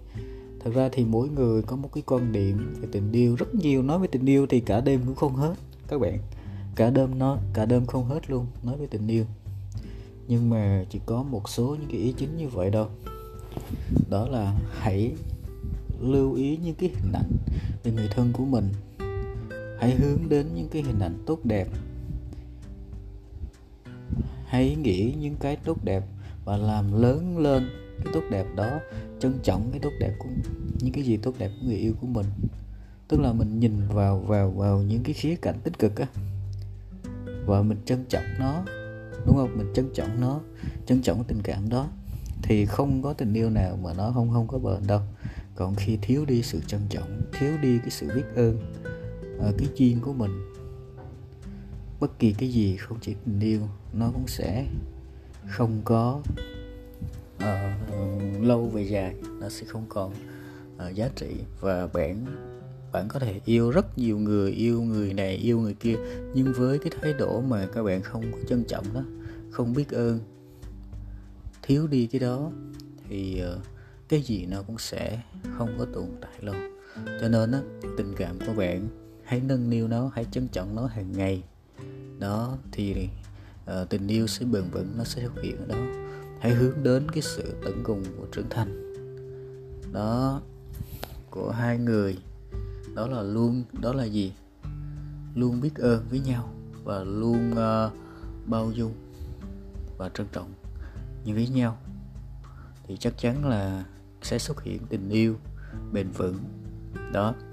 Thật 0.65 0.71
ra 0.75 0.89
thì 0.93 1.05
mỗi 1.05 1.29
người 1.29 1.63
có 1.63 1.77
một 1.77 1.91
cái 1.95 2.03
quan 2.07 2.33
điểm 2.33 2.75
về 2.81 2.89
tình 2.93 3.13
yêu. 3.13 3.37
Rất 3.37 3.55
nhiều 3.55 3.83
nói 3.83 3.99
về 3.99 4.07
tình 4.13 4.27
yêu 4.27 4.47
thì 4.51 4.61
cả 4.61 4.81
đêm 4.81 5.01
cũng 5.07 5.15
không 5.15 5.37
hết, 5.37 5.55
các 5.89 6.01
bạn. 6.01 6.19
Cả 6.77 6.91
đêm 6.91 7.19
nó, 7.19 7.39
cả 7.55 7.67
đêm 7.67 7.87
không 7.87 8.09
hết 8.09 8.31
luôn, 8.31 8.47
nói 8.63 8.77
về 8.77 8.87
tình 8.87 9.09
yêu. 9.09 9.25
Nhưng 10.29 10.51
mà 10.51 10.85
chỉ 10.91 11.01
có 11.07 11.23
một 11.23 11.49
số 11.49 11.77
những 11.81 11.89
cái 11.91 12.01
ý 12.01 12.15
chính 12.19 12.37
như 12.37 12.49
vậy 12.49 12.71
đâu. 12.71 12.91
Đó 14.11 14.29
là 14.29 14.55
hãy 14.79 15.13
lưu 16.01 16.35
ý 16.35 16.57
những 16.57 16.75
cái 16.75 16.91
hình 16.95 17.13
ảnh 17.13 17.31
về 17.83 17.93
người 17.93 18.09
thân 18.15 18.33
của 18.33 18.45
mình. 18.45 18.73
Hãy 19.79 19.95
hướng 19.95 20.29
đến 20.29 20.47
những 20.55 20.69
cái 20.69 20.83
hình 20.83 20.99
ảnh 20.99 21.23
tốt 21.27 21.39
đẹp. 21.45 21.69
Hãy 24.47 24.77
nghĩ 24.77 25.15
những 25.21 25.37
cái 25.41 25.57
tốt 25.57 25.85
đẹp 25.85 26.05
và 26.45 26.57
làm 26.57 27.03
lớn 27.03 27.39
lên 27.39 27.69
cái 28.05 28.13
tốt 28.15 28.23
đẹp 28.31 28.47
đó, 28.57 28.81
trân 29.21 29.39
trọng 29.43 29.71
cái 29.71 29.81
tốt 29.81 29.91
đẹp 30.01 30.15
của, 30.19 30.29
những 30.81 30.93
cái 30.93 31.05
gì 31.05 31.17
tốt 31.17 31.35
đẹp 31.39 31.51
của 31.61 31.67
người 31.67 31.77
yêu 31.77 31.93
của 32.01 32.07
mình. 32.07 32.27
Tức 33.09 33.21
là 33.21 33.33
mình 33.33 33.61
nhìn 33.61 33.89
vào 33.89 34.19
vào 34.19 34.51
vào 34.51 34.83
những 34.83 35.03
cái 35.03 35.15
khía 35.15 35.37
cạnh 35.37 35.61
tích 35.65 35.79
cực 35.79 35.97
á. 35.97 36.07
Và 37.47 37.63
mình 37.63 37.79
trân 37.85 38.05
trọng 38.09 38.25
nó, 38.39 38.65
đúng 39.27 39.37
không? 39.37 39.59
Mình 39.59 39.73
trân 39.75 39.89
trọng 39.95 40.21
nó, 40.21 40.41
trân 40.87 41.03
trọng 41.03 41.17
cái 41.17 41.25
tình 41.29 41.43
cảm 41.43 41.69
đó. 41.69 41.89
Thì 42.43 42.67
không 42.67 43.03
có 43.03 43.13
tình 43.13 43.35
yêu 43.35 43.51
nào 43.51 43.79
mà 43.83 43.93
nó 43.95 44.11
không 44.15 44.31
không 44.33 44.49
có 44.49 44.59
bền 44.59 44.87
đâu 44.87 45.01
còn 45.55 45.75
khi 45.75 45.99
thiếu 46.03 46.25
đi 46.25 46.43
sự 46.43 46.61
trân 46.67 46.81
trọng 46.89 47.23
thiếu 47.33 47.53
đi 47.63 47.79
cái 47.79 47.91
sự 47.91 48.09
biết 48.15 48.25
ơn 48.35 48.59
à, 49.41 49.53
cái 49.59 49.69
duyên 49.75 50.01
của 50.01 50.13
mình 50.13 50.31
bất 52.01 52.19
kỳ 52.19 52.33
cái 52.33 52.49
gì 52.49 52.77
không 52.77 52.99
chỉ 53.01 53.15
tình 53.25 53.41
yêu 53.41 53.61
nó 53.93 54.11
cũng 54.15 54.27
sẽ 54.27 54.67
không 55.49 55.81
có 55.85 56.21
uh, 57.37 58.43
lâu 58.43 58.67
về 58.67 58.83
dài 58.83 59.15
nó 59.41 59.49
sẽ 59.49 59.67
không 59.67 59.87
còn 59.89 60.13
uh, 60.77 60.95
giá 60.95 61.09
trị. 61.17 61.31
Và 61.61 61.87
bạn 61.87 62.27
bạn 62.93 63.09
có 63.09 63.19
thể 63.19 63.41
yêu 63.45 63.71
rất 63.71 63.99
nhiều 63.99 64.19
người 64.19 64.53
yêu 64.53 64.83
người 64.83 65.15
này 65.15 65.35
yêu 65.35 65.61
người 65.61 65.75
kia 65.75 65.97
nhưng 66.35 66.53
với 66.53 66.79
cái 66.79 66.93
thái 67.01 67.13
độ 67.13 67.41
mà 67.41 67.67
các 67.75 67.83
bạn 67.83 68.03
không 68.03 68.33
có 68.33 68.39
trân 68.49 68.65
trọng 68.65 68.95
đó 68.95 69.03
không 69.51 69.73
biết 69.73 69.91
ơn 69.91 70.21
thiếu 71.63 71.87
đi 71.87 72.07
cái 72.07 72.19
đó 72.19 72.51
thì 73.09 73.43
uh, 73.57 73.74
cái 74.15 74.23
gì 74.23 74.47
nó 74.47 74.63
cũng 74.63 74.79
sẽ 74.79 75.21
không 75.59 75.75
có 75.79 75.87
tồn 75.95 76.07
tại 76.21 76.33
lâu. 76.41 76.55
Cho 77.21 77.29
nên 77.29 77.53
á 77.53 77.61
tình 77.97 78.15
cảm 78.17 78.39
của 78.47 78.53
bạn 78.53 78.89
hãy 79.25 79.41
nâng 79.41 79.71
niu 79.71 79.89
nó 79.89 80.11
hãy 80.15 80.27
trân 80.31 80.49
trọng 80.49 80.77
nó 80.77 80.87
hàng 80.87 81.13
ngày. 81.13 81.43
Đó 82.19 82.59
thì 82.73 83.09
uh, 83.65 83.89
tình 83.89 84.09
yêu 84.09 84.27
sẽ 84.27 84.47
bền 84.47 84.71
vững 84.71 84.93
nó 84.99 85.05
sẽ 85.05 85.23
xuất 85.23 85.43
hiện 85.43 85.57
ở 85.59 85.67
đó. 85.67 85.77
Hãy 86.41 86.53
hướng 86.53 86.83
đến 86.83 87.11
cái 87.11 87.23
sự 87.23 87.55
tận 87.65 87.83
cùng 87.85 88.05
của 88.19 88.27
trưởng 88.33 88.49
thành. 88.51 88.93
Đó 89.93 90.41
của 91.31 91.51
hai 91.51 91.79
người. 91.79 92.19
Đó 92.95 93.07
là 93.07 93.23
luôn 93.23 93.65
đó 93.73 93.93
là 93.93 94.05
gì? 94.05 94.33
Luôn 95.35 95.61
biết 95.61 95.75
ơn 95.75 96.07
với 96.11 96.21
nhau 96.21 96.51
và 96.85 97.05
luôn 97.05 97.51
uh, 97.53 97.93
bao 98.47 98.71
dung 98.73 98.93
và 99.99 100.09
trân 100.09 100.27
trọng 100.33 100.53
như 101.25 101.35
với 101.35 101.49
nhau. 101.49 101.79
Thì 102.87 102.97
chắc 102.97 103.19
chắn 103.19 103.49
là 103.49 103.85
sẽ 104.25 104.39
xuất 104.39 104.63
hiện 104.63 104.79
tình 104.89 105.09
yêu 105.11 105.37
bền 105.93 106.11
vững. 106.11 106.37
Đó. 107.13 107.35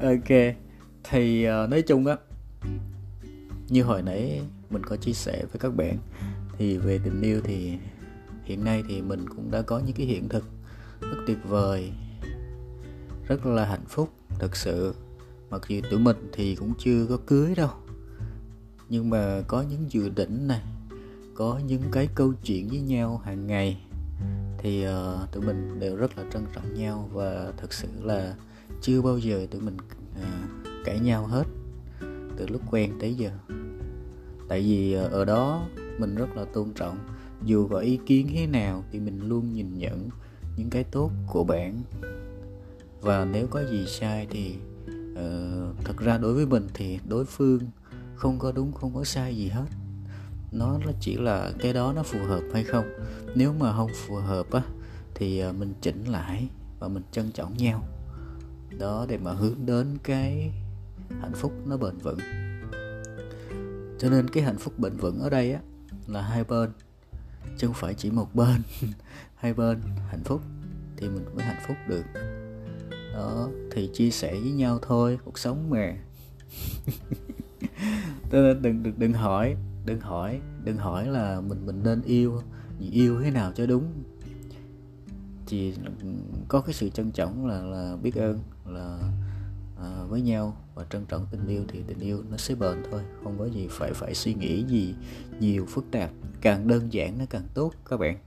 Ok 0.00 0.54
thì 1.04 1.48
uh, 1.48 1.70
nói 1.70 1.82
chung 1.82 2.06
á 2.06 2.16
như 3.68 3.82
hồi 3.82 4.02
nãy 4.02 4.42
mình 4.70 4.84
có 4.84 4.96
chia 4.96 5.12
sẻ 5.12 5.44
với 5.52 5.58
các 5.58 5.76
bạn 5.76 5.98
thì 6.58 6.78
về 6.78 7.00
tình 7.04 7.22
yêu 7.22 7.40
thì 7.44 7.78
hiện 8.44 8.64
nay 8.64 8.82
thì 8.88 9.02
mình 9.02 9.28
cũng 9.28 9.50
đã 9.50 9.62
có 9.62 9.78
những 9.78 9.96
cái 9.96 10.06
hiện 10.06 10.28
thực 10.28 10.44
rất 11.00 11.16
tuyệt 11.26 11.38
vời 11.44 11.92
rất 13.28 13.46
là 13.46 13.64
hạnh 13.64 13.84
phúc 13.88 14.12
thật 14.38 14.56
sự. 14.56 14.94
Mặc 15.50 15.62
dù 15.68 15.80
tụi 15.90 16.00
mình 16.00 16.16
thì 16.32 16.54
cũng 16.54 16.72
chưa 16.78 17.06
có 17.08 17.18
cưới 17.26 17.54
đâu 17.54 17.70
nhưng 18.88 19.10
mà 19.10 19.42
có 19.48 19.62
những 19.62 19.92
dự 19.92 20.08
định 20.08 20.48
này 20.48 20.62
có 21.40 21.60
những 21.66 21.82
cái 21.92 22.08
câu 22.14 22.32
chuyện 22.44 22.68
với 22.68 22.80
nhau 22.80 23.20
hàng 23.24 23.46
ngày 23.46 23.80
thì 24.58 24.86
uh, 24.86 25.32
tụi 25.32 25.42
mình 25.42 25.80
đều 25.80 25.96
rất 25.96 26.18
là 26.18 26.24
trân 26.32 26.46
trọng 26.54 26.74
nhau 26.74 27.08
và 27.12 27.52
thật 27.56 27.72
sự 27.72 27.88
là 28.02 28.34
chưa 28.80 29.02
bao 29.02 29.18
giờ 29.18 29.46
tụi 29.50 29.60
mình 29.60 29.76
uh, 30.12 30.84
cãi 30.84 31.00
nhau 31.00 31.26
hết 31.26 31.44
từ 32.36 32.46
lúc 32.48 32.62
quen 32.70 32.92
tới 33.00 33.14
giờ. 33.14 33.30
Tại 34.48 34.60
vì 34.60 34.96
uh, 35.04 35.12
ở 35.12 35.24
đó 35.24 35.68
mình 35.98 36.14
rất 36.14 36.36
là 36.36 36.44
tôn 36.44 36.72
trọng 36.74 36.98
dù 37.44 37.68
có 37.68 37.78
ý 37.78 37.98
kiến 38.06 38.28
thế 38.34 38.46
nào 38.46 38.84
thì 38.92 39.00
mình 39.00 39.28
luôn 39.28 39.52
nhìn 39.52 39.78
nhận 39.78 40.08
những 40.56 40.70
cái 40.70 40.84
tốt 40.84 41.10
của 41.26 41.44
bạn. 41.44 41.82
Và 43.00 43.24
nếu 43.24 43.46
có 43.46 43.64
gì 43.64 43.86
sai 43.86 44.26
thì 44.30 44.54
uh, 45.12 45.76
thật 45.84 45.96
ra 45.98 46.18
đối 46.18 46.34
với 46.34 46.46
mình 46.46 46.66
thì 46.74 46.98
đối 47.08 47.24
phương 47.24 47.60
không 48.14 48.38
có 48.38 48.52
đúng 48.52 48.72
không 48.72 48.94
có 48.94 49.04
sai 49.04 49.36
gì 49.36 49.48
hết 49.48 49.66
nó 50.52 50.78
chỉ 51.00 51.16
là 51.16 51.52
cái 51.58 51.72
đó 51.72 51.92
nó 51.96 52.02
phù 52.02 52.18
hợp 52.18 52.42
hay 52.54 52.64
không? 52.64 52.84
Nếu 53.34 53.52
mà 53.52 53.72
không 53.76 53.90
phù 54.06 54.14
hợp 54.14 54.52
á, 54.52 54.62
thì 55.14 55.40
à, 55.40 55.52
mình 55.52 55.74
chỉnh 55.80 56.04
lại 56.04 56.48
và 56.78 56.88
mình 56.88 57.02
trân 57.12 57.30
trọng 57.32 57.56
nhau. 57.56 57.84
Đó, 58.78 59.06
để 59.08 59.18
mà 59.18 59.32
hướng 59.32 59.66
đến 59.66 59.98
cái 60.02 60.52
hạnh 61.20 61.32
phúc 61.34 61.52
nó 61.66 61.76
bền 61.76 61.98
vững. 61.98 62.18
Cho 63.98 64.10
nên 64.10 64.30
cái 64.30 64.42
hạnh 64.42 64.58
phúc 64.58 64.78
bền 64.78 64.96
vững 64.96 65.20
ở 65.20 65.30
đây 65.30 65.52
á, 65.52 65.60
là 66.06 66.22
hai 66.22 66.44
bên. 66.44 66.70
Chứ 67.58 67.66
không 67.66 67.76
phải 67.76 67.94
chỉ 67.94 68.10
một 68.10 68.34
bên. 68.34 68.62
Hai 69.34 69.54
bên 69.54 69.80
hạnh 70.10 70.24
phúc 70.24 70.40
thì 70.96 71.08
mình 71.08 71.24
mới 71.34 71.44
hạnh 71.44 71.62
phúc 71.68 71.76
được. 71.88 72.04
Đó, 73.14 73.48
thì 73.70 73.90
chia 73.94 74.10
sẻ 74.10 74.32
với 74.32 74.50
nhau 74.50 74.78
thôi, 74.82 75.18
cuộc 75.24 75.38
sống 75.38 75.70
mà. 75.70 75.94
Nên 78.32 78.62
đừng 78.62 78.82
đừng 78.82 78.98
đừng 78.98 79.12
hỏi 79.12 79.56
đừng 79.84 80.00
hỏi 80.00 80.40
đừng 80.64 80.76
hỏi 80.76 81.06
là 81.06 81.40
mình 81.40 81.66
mình 81.66 81.82
nên 81.82 82.02
yêu 82.02 82.40
yêu 82.80 83.20
thế 83.22 83.30
nào 83.30 83.52
cho 83.54 83.66
đúng. 83.66 83.84
Chỉ 85.46 85.74
có 86.48 86.60
cái 86.60 86.74
sự 86.74 86.88
trân 86.88 87.10
trọng 87.10 87.46
là 87.46 87.62
là 87.62 87.96
biết 88.02 88.14
ơn 88.14 88.40
là 88.66 88.98
à, 89.80 90.04
với 90.08 90.20
nhau 90.20 90.56
và 90.74 90.84
trân 90.90 91.04
trọng 91.06 91.26
tình 91.30 91.46
yêu 91.46 91.64
thì 91.68 91.82
tình 91.86 91.98
yêu 91.98 92.22
nó 92.30 92.36
sẽ 92.36 92.54
bền 92.54 92.82
thôi. 92.90 93.02
Không 93.24 93.38
có 93.38 93.44
gì 93.44 93.66
phải 93.70 93.92
phải 93.92 94.14
suy 94.14 94.34
nghĩ 94.34 94.64
gì 94.64 94.94
nhiều 95.40 95.66
phức 95.66 95.84
tạp. 95.90 96.10
Càng 96.40 96.68
đơn 96.68 96.92
giản 96.92 97.18
nó 97.18 97.24
càng 97.30 97.46
tốt 97.54 97.72
các 97.90 97.96
bạn. 97.96 98.18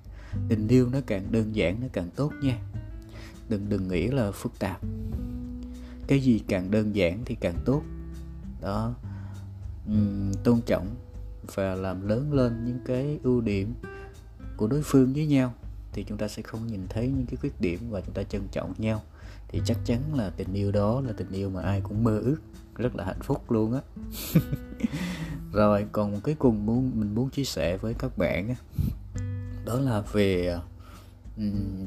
Tình 0.49 0.67
yêu 0.67 0.89
nó 0.89 0.99
càng 1.05 1.31
đơn 1.31 1.55
giản 1.55 1.81
nó 1.81 1.87
càng 1.93 2.09
tốt 2.15 2.31
nha. 2.43 2.59
Đừng 3.49 3.69
đừng 3.69 3.87
nghĩ 3.87 4.07
là 4.07 4.31
phức 4.31 4.59
tạp. 4.59 4.81
Cái 6.07 6.19
gì 6.19 6.41
càng 6.47 6.71
đơn 6.71 6.95
giản 6.95 7.21
thì 7.25 7.35
càng 7.35 7.55
tốt. 7.65 7.81
Đó. 8.61 8.95
Uhm, 9.91 10.31
tôn 10.43 10.61
trọng 10.65 10.95
và 11.53 11.75
làm 11.75 12.07
lớn 12.07 12.33
lên 12.33 12.65
những 12.65 12.79
cái 12.85 13.19
ưu 13.23 13.41
điểm 13.41 13.73
của 14.57 14.67
đối 14.67 14.81
phương 14.83 15.13
với 15.13 15.25
nhau, 15.25 15.53
thì 15.93 16.03
chúng 16.03 16.17
ta 16.17 16.27
sẽ 16.27 16.41
không 16.41 16.67
nhìn 16.67 16.87
thấy 16.89 17.07
những 17.07 17.25
cái 17.25 17.35
khuyết 17.35 17.61
điểm 17.61 17.79
và 17.89 18.01
chúng 18.01 18.13
ta 18.13 18.23
trân 18.23 18.41
trọng 18.51 18.73
nhau. 18.77 19.01
Thì 19.47 19.61
chắc 19.65 19.77
chắn 19.85 20.15
là 20.15 20.29
tình 20.29 20.53
yêu 20.53 20.71
đó 20.71 21.01
là 21.01 21.13
tình 21.17 21.31
yêu 21.31 21.49
mà 21.49 21.61
ai 21.61 21.81
cũng 21.81 22.03
mơ 22.03 22.19
ước, 22.19 22.37
rất 22.75 22.95
là 22.95 23.05
hạnh 23.05 23.21
phúc 23.21 23.51
luôn 23.51 23.73
á. 23.73 23.81
Rồi, 25.53 25.85
còn 25.91 26.11
một 26.11 26.19
cái 26.23 26.35
cùng 26.39 26.65
muốn, 26.65 26.91
mình 26.95 27.15
muốn 27.15 27.29
chia 27.29 27.43
sẻ 27.43 27.77
với 27.77 27.93
các 27.93 28.17
bạn 28.17 28.49
á, 28.49 28.55
đó 29.65 29.79
là 29.79 30.01
về 30.01 30.59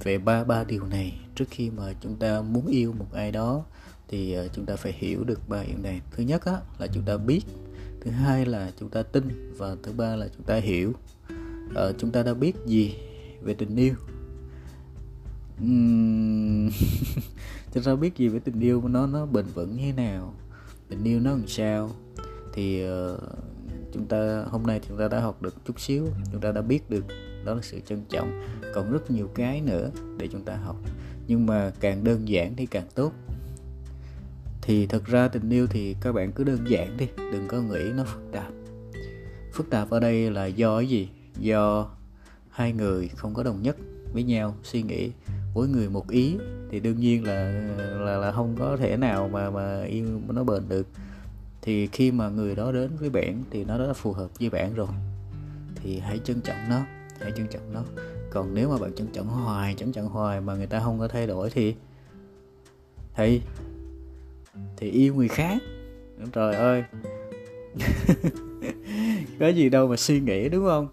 về 0.04 0.18
ba 0.18 0.44
ba 0.44 0.64
điều 0.64 0.86
này. 0.86 1.20
Trước 1.34 1.44
khi 1.50 1.70
mà 1.70 1.92
chúng 2.00 2.16
ta 2.16 2.40
muốn 2.40 2.66
yêu 2.66 2.94
một 2.98 3.12
ai 3.12 3.32
đó, 3.32 3.64
thì 4.08 4.32
ờ, 4.32 4.48
chúng 4.48 4.66
ta 4.66 4.76
phải 4.76 4.92
hiểu 4.92 5.24
được 5.24 5.48
ba 5.48 5.62
điều 5.68 5.78
này. 5.78 6.00
Thứ 6.10 6.22
nhất 6.22 6.44
á, 6.44 6.60
là 6.78 6.86
chúng 6.86 7.02
ta 7.02 7.16
biết 7.16 7.40
thứ 8.06 8.12
hai 8.12 8.46
là 8.46 8.70
chúng 8.80 8.88
ta 8.88 9.02
tin 9.02 9.52
và 9.56 9.76
thứ 9.82 9.92
ba 9.92 10.16
là 10.16 10.28
chúng 10.36 10.42
ta 10.42 10.56
hiểu. 10.56 10.92
À, 11.74 11.84
chúng 11.98 12.10
ta 12.10 12.22
đã 12.22 12.34
biết 12.34 12.56
gì 12.66 12.94
về 13.42 13.54
tình 13.54 13.76
yêu? 13.76 13.94
Uhm... 15.62 16.70
chúng 17.72 17.82
ta 17.82 17.94
biết 17.94 18.16
gì 18.16 18.28
về 18.28 18.38
tình 18.38 18.60
yêu 18.60 18.88
nó 18.88 19.06
nó 19.06 19.26
bền 19.26 19.44
vững 19.54 19.76
như 19.76 19.82
thế 19.82 19.92
nào? 19.92 20.34
Tình 20.88 21.04
yêu 21.04 21.20
nó 21.20 21.30
làm 21.30 21.46
sao? 21.46 21.90
Thì 22.52 22.88
uh, 22.88 23.20
chúng 23.92 24.06
ta 24.06 24.44
hôm 24.50 24.62
nay 24.62 24.80
chúng 24.88 24.98
ta 24.98 25.08
đã 25.08 25.20
học 25.20 25.42
được 25.42 25.54
chút 25.64 25.80
xíu 25.80 26.06
chúng 26.32 26.40
ta 26.40 26.52
đã 26.52 26.62
biết 26.62 26.90
được 26.90 27.04
đó 27.44 27.54
là 27.54 27.62
sự 27.62 27.80
trân 27.86 28.02
trọng. 28.08 28.42
Còn 28.74 28.92
rất 28.92 29.10
nhiều 29.10 29.30
cái 29.34 29.60
nữa 29.60 29.90
để 30.18 30.28
chúng 30.32 30.44
ta 30.44 30.56
học. 30.56 30.76
Nhưng 31.26 31.46
mà 31.46 31.72
càng 31.80 32.04
đơn 32.04 32.28
giản 32.28 32.56
thì 32.56 32.66
càng 32.66 32.86
tốt 32.94 33.12
thì 34.66 34.86
thật 34.86 35.04
ra 35.04 35.28
tình 35.28 35.50
yêu 35.50 35.66
thì 35.66 35.96
các 36.00 36.12
bạn 36.12 36.32
cứ 36.32 36.44
đơn 36.44 36.58
giản 36.68 36.96
đi, 36.96 37.08
đừng 37.16 37.48
có 37.48 37.60
nghĩ 37.60 37.92
nó 37.96 38.04
phức 38.04 38.22
tạp. 38.32 38.52
Phức 39.52 39.70
tạp 39.70 39.90
ở 39.90 40.00
đây 40.00 40.30
là 40.30 40.46
do 40.46 40.78
cái 40.78 40.88
gì? 40.88 41.08
Do 41.38 41.90
hai 42.50 42.72
người 42.72 43.08
không 43.08 43.34
có 43.34 43.42
đồng 43.42 43.62
nhất 43.62 43.76
với 44.12 44.22
nhau, 44.22 44.54
suy 44.62 44.82
nghĩ 44.82 45.10
mỗi 45.54 45.68
người 45.68 45.88
một 45.88 46.08
ý, 46.08 46.36
thì 46.70 46.80
đương 46.80 47.00
nhiên 47.00 47.24
là 47.24 47.50
là 47.78 48.16
là 48.16 48.32
không 48.32 48.56
có 48.58 48.76
thể 48.76 48.96
nào 48.96 49.28
mà 49.28 49.50
mà 49.50 49.82
yêu 49.82 50.20
nó 50.28 50.44
bền 50.44 50.62
được. 50.68 50.86
Thì 51.62 51.86
khi 51.86 52.10
mà 52.10 52.28
người 52.28 52.54
đó 52.54 52.72
đến 52.72 52.90
với 53.00 53.10
bạn 53.10 53.42
thì 53.50 53.64
nó 53.64 53.78
đã 53.78 53.92
phù 53.92 54.12
hợp 54.12 54.30
với 54.40 54.50
bạn 54.50 54.74
rồi, 54.74 54.88
thì 55.74 55.98
hãy 55.98 56.20
trân 56.24 56.40
trọng 56.40 56.68
nó, 56.68 56.80
hãy 57.20 57.32
trân 57.36 57.46
trọng 57.50 57.72
nó. 57.72 57.82
Còn 58.30 58.54
nếu 58.54 58.70
mà 58.70 58.78
bạn 58.78 58.94
trân 58.94 59.06
trọng 59.12 59.28
hoài, 59.28 59.74
trân 59.74 59.92
trọng 59.92 60.08
hoài 60.08 60.40
mà 60.40 60.54
người 60.54 60.66
ta 60.66 60.80
không 60.80 60.98
có 60.98 61.08
thay 61.08 61.26
đổi 61.26 61.50
thì 61.50 61.74
thì 63.14 63.40
thì 64.76 64.90
yêu 64.90 65.14
người 65.14 65.28
khác. 65.28 65.62
Trời 66.32 66.54
ơi. 66.54 66.84
Có 69.40 69.48
gì 69.48 69.68
đâu 69.68 69.88
mà 69.88 69.96
suy 69.96 70.20
nghĩ 70.20 70.48
đúng 70.48 70.64
không? 70.64 70.88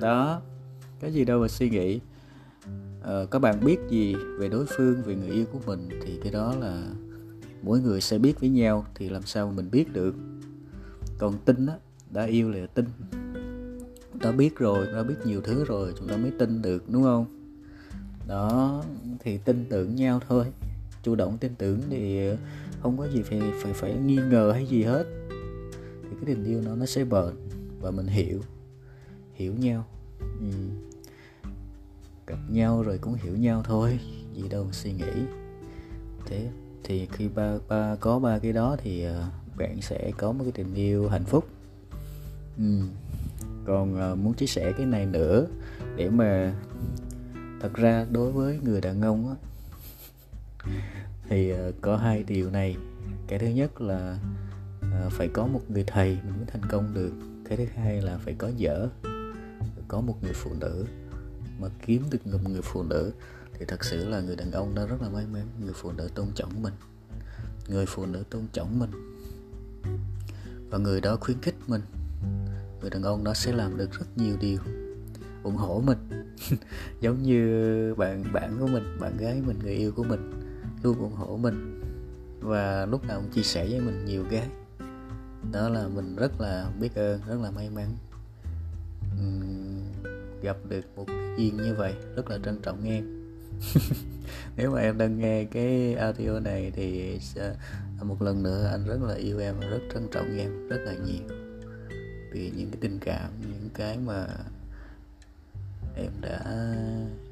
Đó 0.00 0.40
có 1.00 1.08
gì 1.08 1.24
đâu 1.24 1.40
mà 1.40 1.48
suy 1.48 1.70
nghĩ. 1.70 2.00
Ờ, 3.02 3.26
các 3.30 3.38
bạn 3.38 3.64
biết 3.64 3.78
gì 3.90 4.14
về 4.38 4.48
đối 4.48 4.66
phương 4.66 5.02
về 5.02 5.14
người 5.14 5.30
yêu 5.30 5.44
của 5.52 5.58
mình 5.66 5.88
thì 6.04 6.18
cái 6.22 6.32
đó 6.32 6.54
là 6.60 6.82
mỗi 7.62 7.80
người 7.80 8.00
sẽ 8.00 8.18
biết 8.18 8.40
với 8.40 8.48
nhau 8.48 8.86
thì 8.94 9.08
làm 9.08 9.22
sao 9.22 9.46
mà 9.46 9.52
mình 9.56 9.70
biết 9.70 9.92
được. 9.92 10.14
Còn 11.18 11.38
tin 11.44 11.66
á 11.66 11.74
đã 12.10 12.24
yêu 12.24 12.50
là 12.50 12.66
tin 12.66 12.84
chúng 14.12 14.20
ta 14.20 14.32
biết 14.32 14.56
rồi 14.56 14.86
đã 14.86 14.92
ta 14.92 15.02
biết 15.02 15.14
nhiều 15.24 15.40
thứ 15.40 15.64
rồi 15.64 15.92
chúng 15.98 16.08
ta 16.08 16.16
mới 16.16 16.30
tin 16.38 16.62
được 16.62 16.90
đúng 16.90 17.02
không? 17.02 17.26
Đó 18.28 18.82
thì 19.18 19.38
tin 19.38 19.64
tưởng 19.70 19.96
nhau 19.96 20.20
thôi. 20.28 20.44
Chủ 21.02 21.14
động 21.14 21.38
tin 21.38 21.54
tưởng 21.54 21.80
thì 21.90 22.30
không 22.82 22.98
có 22.98 23.08
gì 23.08 23.22
phải 23.22 23.40
phải 23.62 23.72
phải 23.72 23.94
nghi 23.94 24.16
ngờ 24.16 24.52
hay 24.54 24.66
gì 24.66 24.82
hết 24.82 25.04
thì 26.02 26.08
cái 26.10 26.24
tình 26.26 26.44
yêu 26.44 26.60
nó 26.60 26.74
nó 26.74 26.86
sẽ 26.86 27.04
bền 27.04 27.34
và 27.80 27.90
mình 27.90 28.06
hiểu 28.06 28.40
hiểu 29.34 29.52
nhau 29.54 29.84
ừ. 30.20 30.50
gặp 32.26 32.38
nhau 32.50 32.82
rồi 32.82 32.98
cũng 32.98 33.14
hiểu 33.14 33.36
nhau 33.36 33.62
thôi 33.64 33.98
gì 34.34 34.48
đâu 34.48 34.64
mà 34.64 34.72
suy 34.72 34.92
nghĩ 34.92 35.12
thế 36.26 36.48
thì 36.84 37.06
khi 37.12 37.28
ba 37.28 37.58
ba 37.68 37.96
có 38.00 38.18
ba 38.18 38.38
cái 38.38 38.52
đó 38.52 38.76
thì 38.78 39.06
uh, 39.06 39.12
bạn 39.58 39.82
sẽ 39.82 40.10
có 40.16 40.32
một 40.32 40.44
cái 40.44 40.52
tình 40.52 40.74
yêu 40.74 41.08
hạnh 41.08 41.24
phúc 41.24 41.48
ừ. 42.58 42.80
còn 43.64 44.12
uh, 44.12 44.18
muốn 44.18 44.34
chia 44.34 44.46
sẻ 44.46 44.72
cái 44.76 44.86
này 44.86 45.06
nữa 45.06 45.46
để 45.96 46.10
mà 46.10 46.54
thật 47.60 47.74
ra 47.74 48.06
đối 48.10 48.32
với 48.32 48.58
người 48.62 48.80
đàn 48.80 49.02
ông 49.02 49.28
á 49.28 49.34
thì 51.28 51.50
ờ, 51.50 51.72
có 51.80 51.96
hai 51.96 52.22
điều 52.22 52.50
này. 52.50 52.76
Cái 53.26 53.38
thứ 53.38 53.46
nhất 53.46 53.80
là 53.80 54.18
ờ, 54.80 55.08
phải 55.10 55.28
có 55.28 55.46
một 55.46 55.60
người 55.68 55.84
thầy 55.86 56.18
mình 56.24 56.36
mới 56.36 56.46
thành 56.46 56.70
công 56.70 56.94
được. 56.94 57.12
Cái 57.48 57.56
thứ 57.56 57.64
hai 57.76 58.02
là 58.02 58.18
phải 58.18 58.34
có 58.38 58.50
vợ, 58.58 58.88
có 59.88 60.00
một 60.00 60.16
người 60.22 60.32
phụ 60.34 60.50
nữ 60.60 60.86
mà 61.60 61.68
kiếm 61.86 62.02
được 62.10 62.26
một 62.26 62.50
người 62.50 62.62
phụ 62.62 62.82
nữ. 62.82 63.12
Thì 63.58 63.64
thật 63.68 63.84
sự 63.84 64.08
là 64.08 64.20
người 64.20 64.36
đàn 64.36 64.50
ông 64.50 64.74
đó 64.74 64.86
rất 64.86 65.02
là 65.02 65.08
may 65.08 65.26
mắn, 65.32 65.46
người 65.60 65.72
phụ 65.74 65.92
nữ 65.92 66.08
tôn 66.14 66.26
trọng 66.34 66.62
mình, 66.62 66.74
người 67.68 67.86
phụ 67.86 68.06
nữ 68.06 68.24
tôn 68.30 68.42
trọng 68.52 68.78
mình. 68.78 68.90
Và 70.70 70.78
người 70.78 71.00
đó 71.00 71.16
khuyến 71.20 71.40
khích 71.40 71.54
mình. 71.66 71.82
Người 72.80 72.90
đàn 72.90 73.02
ông 73.02 73.24
đó 73.24 73.34
sẽ 73.34 73.52
làm 73.52 73.76
được 73.76 73.92
rất 73.92 74.06
nhiều 74.16 74.36
điều, 74.40 74.58
ủng 75.42 75.56
hộ 75.56 75.82
mình. 75.86 75.98
Giống 77.00 77.22
như 77.22 77.94
bạn 77.94 78.24
bạn 78.32 78.56
của 78.60 78.66
mình, 78.66 78.96
bạn 79.00 79.16
gái 79.16 79.42
mình, 79.46 79.58
người 79.58 79.74
yêu 79.74 79.92
của 79.92 80.04
mình 80.04 80.41
luôn 80.82 80.98
ủng 80.98 81.14
hộ 81.14 81.36
mình. 81.36 81.80
Và 82.40 82.86
lúc 82.86 83.04
nào 83.04 83.20
cũng 83.20 83.30
chia 83.30 83.42
sẻ 83.42 83.66
với 83.70 83.80
mình 83.80 84.04
nhiều 84.04 84.24
cái. 84.30 84.48
Đó 85.52 85.68
là 85.68 85.88
mình 85.88 86.16
rất 86.16 86.40
là 86.40 86.70
biết 86.80 86.94
ơn, 86.94 87.20
rất 87.28 87.40
là 87.42 87.50
may 87.50 87.70
mắn. 87.70 87.96
Gặp 90.42 90.56
được 90.68 90.84
một 90.96 91.06
duyên 91.36 91.56
như 91.56 91.74
vậy, 91.74 91.94
rất 92.16 92.30
là 92.30 92.38
trân 92.44 92.60
trọng 92.62 92.84
em 92.84 93.22
nếu 94.56 94.70
mà 94.70 94.80
em 94.80 94.98
đang 94.98 95.18
nghe 95.18 95.44
cái 95.44 95.94
audio 95.94 96.40
này 96.40 96.72
thì 96.74 97.18
một 98.02 98.22
lần 98.22 98.42
nữa 98.42 98.68
anh 98.72 98.86
rất 98.86 99.02
là 99.02 99.14
yêu 99.14 99.38
em 99.40 99.54
và 99.60 99.66
rất 99.66 99.80
trân 99.94 100.08
trọng 100.12 100.38
em 100.38 100.68
rất 100.68 100.78
là 100.78 100.92
nhiều. 100.92 101.36
Vì 102.32 102.52
những 102.56 102.70
cái 102.70 102.78
tình 102.80 102.98
cảm, 102.98 103.30
những 103.40 103.68
cái 103.74 103.98
mà 103.98 104.26
em 105.96 106.12
đã 106.20 106.40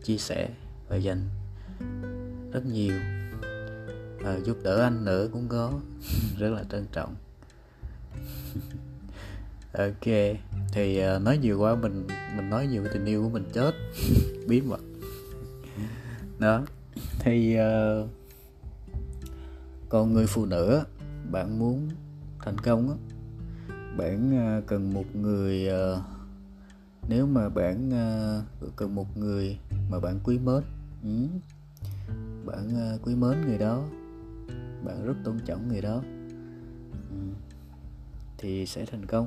chia 0.02 0.18
sẻ 0.18 0.48
và 0.88 0.96
dành 0.96 1.28
rất 2.52 2.66
nhiều 2.66 2.94
à, 4.24 4.38
giúp 4.44 4.56
đỡ 4.62 4.80
anh 4.80 5.04
nữa 5.04 5.28
cũng 5.32 5.48
có. 5.48 5.72
Rất 6.38 6.48
là 6.48 6.64
trân 6.70 6.86
trọng. 6.92 7.14
Ok 9.72 10.06
thì 10.72 11.02
uh, 11.16 11.22
nói 11.22 11.38
nhiều 11.38 11.60
quá 11.60 11.74
mình 11.74 12.06
mình 12.36 12.50
nói 12.50 12.66
nhiều 12.66 12.82
cái 12.84 12.92
tình 12.94 13.04
yêu 13.04 13.22
của 13.22 13.28
mình 13.28 13.44
chết. 13.52 13.74
Bí 14.46 14.60
mật. 14.60 14.80
Đó 16.38 16.62
thì 17.18 17.56
uh, 17.58 18.08
còn 19.88 20.12
người 20.12 20.26
phụ 20.26 20.46
nữ 20.46 20.82
bạn 21.30 21.58
muốn 21.58 21.88
thành 22.44 22.58
công 22.58 22.88
á 22.90 22.96
bạn 23.96 24.32
uh, 24.58 24.66
cần 24.66 24.94
một 24.94 25.16
người 25.16 25.68
uh, 25.68 25.98
nếu 27.08 27.26
mà 27.26 27.48
bạn 27.48 27.88
uh, 27.88 28.76
cần 28.76 28.94
một 28.94 29.16
người 29.16 29.58
mà 29.90 30.00
bạn 30.00 30.18
quý 30.24 30.38
mến 30.38 30.62
ừ, 31.02 31.26
bạn 32.44 32.94
uh, 32.94 33.02
quý 33.06 33.14
mến 33.14 33.46
người 33.46 33.58
đó 33.58 33.84
bạn 34.84 35.04
rất 35.06 35.14
tôn 35.24 35.38
trọng 35.46 35.68
người 35.68 35.80
đó. 35.80 36.02
Ừ. 37.10 37.16
Thì 38.38 38.66
sẽ 38.66 38.84
thành 38.84 39.06
công. 39.06 39.26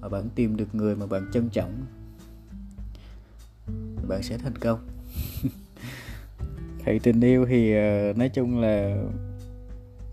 Và 0.00 0.08
bạn 0.08 0.28
tìm 0.34 0.56
được 0.56 0.74
người 0.74 0.96
mà 0.96 1.06
bạn 1.06 1.30
trân 1.32 1.48
trọng 1.48 1.86
bạn 4.08 4.22
sẽ 4.22 4.38
thành 4.38 4.56
công. 4.58 4.86
Thì 6.84 6.98
tình 6.98 7.20
yêu 7.20 7.46
thì 7.48 7.74
ờ, 7.74 8.12
nói 8.16 8.28
chung 8.28 8.60
là 8.60 9.04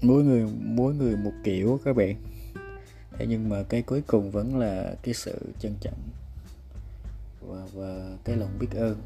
mỗi 0.01 0.23
người 0.23 0.45
mỗi 0.61 0.95
người 0.95 1.17
một 1.17 1.31
kiểu 1.43 1.79
các 1.85 1.95
bạn. 1.95 2.15
Thế 3.11 3.25
nhưng 3.29 3.49
mà 3.49 3.63
cái 3.63 3.81
cuối 3.81 4.01
cùng 4.07 4.31
vẫn 4.31 4.57
là 4.57 4.95
cái 5.03 5.13
sự 5.13 5.53
trân 5.59 5.73
trọng 5.81 5.99
và, 7.41 7.67
và 7.73 8.17
cái 8.23 8.35
lòng 8.35 8.49
biết 8.59 8.71
ơn. 8.75 8.97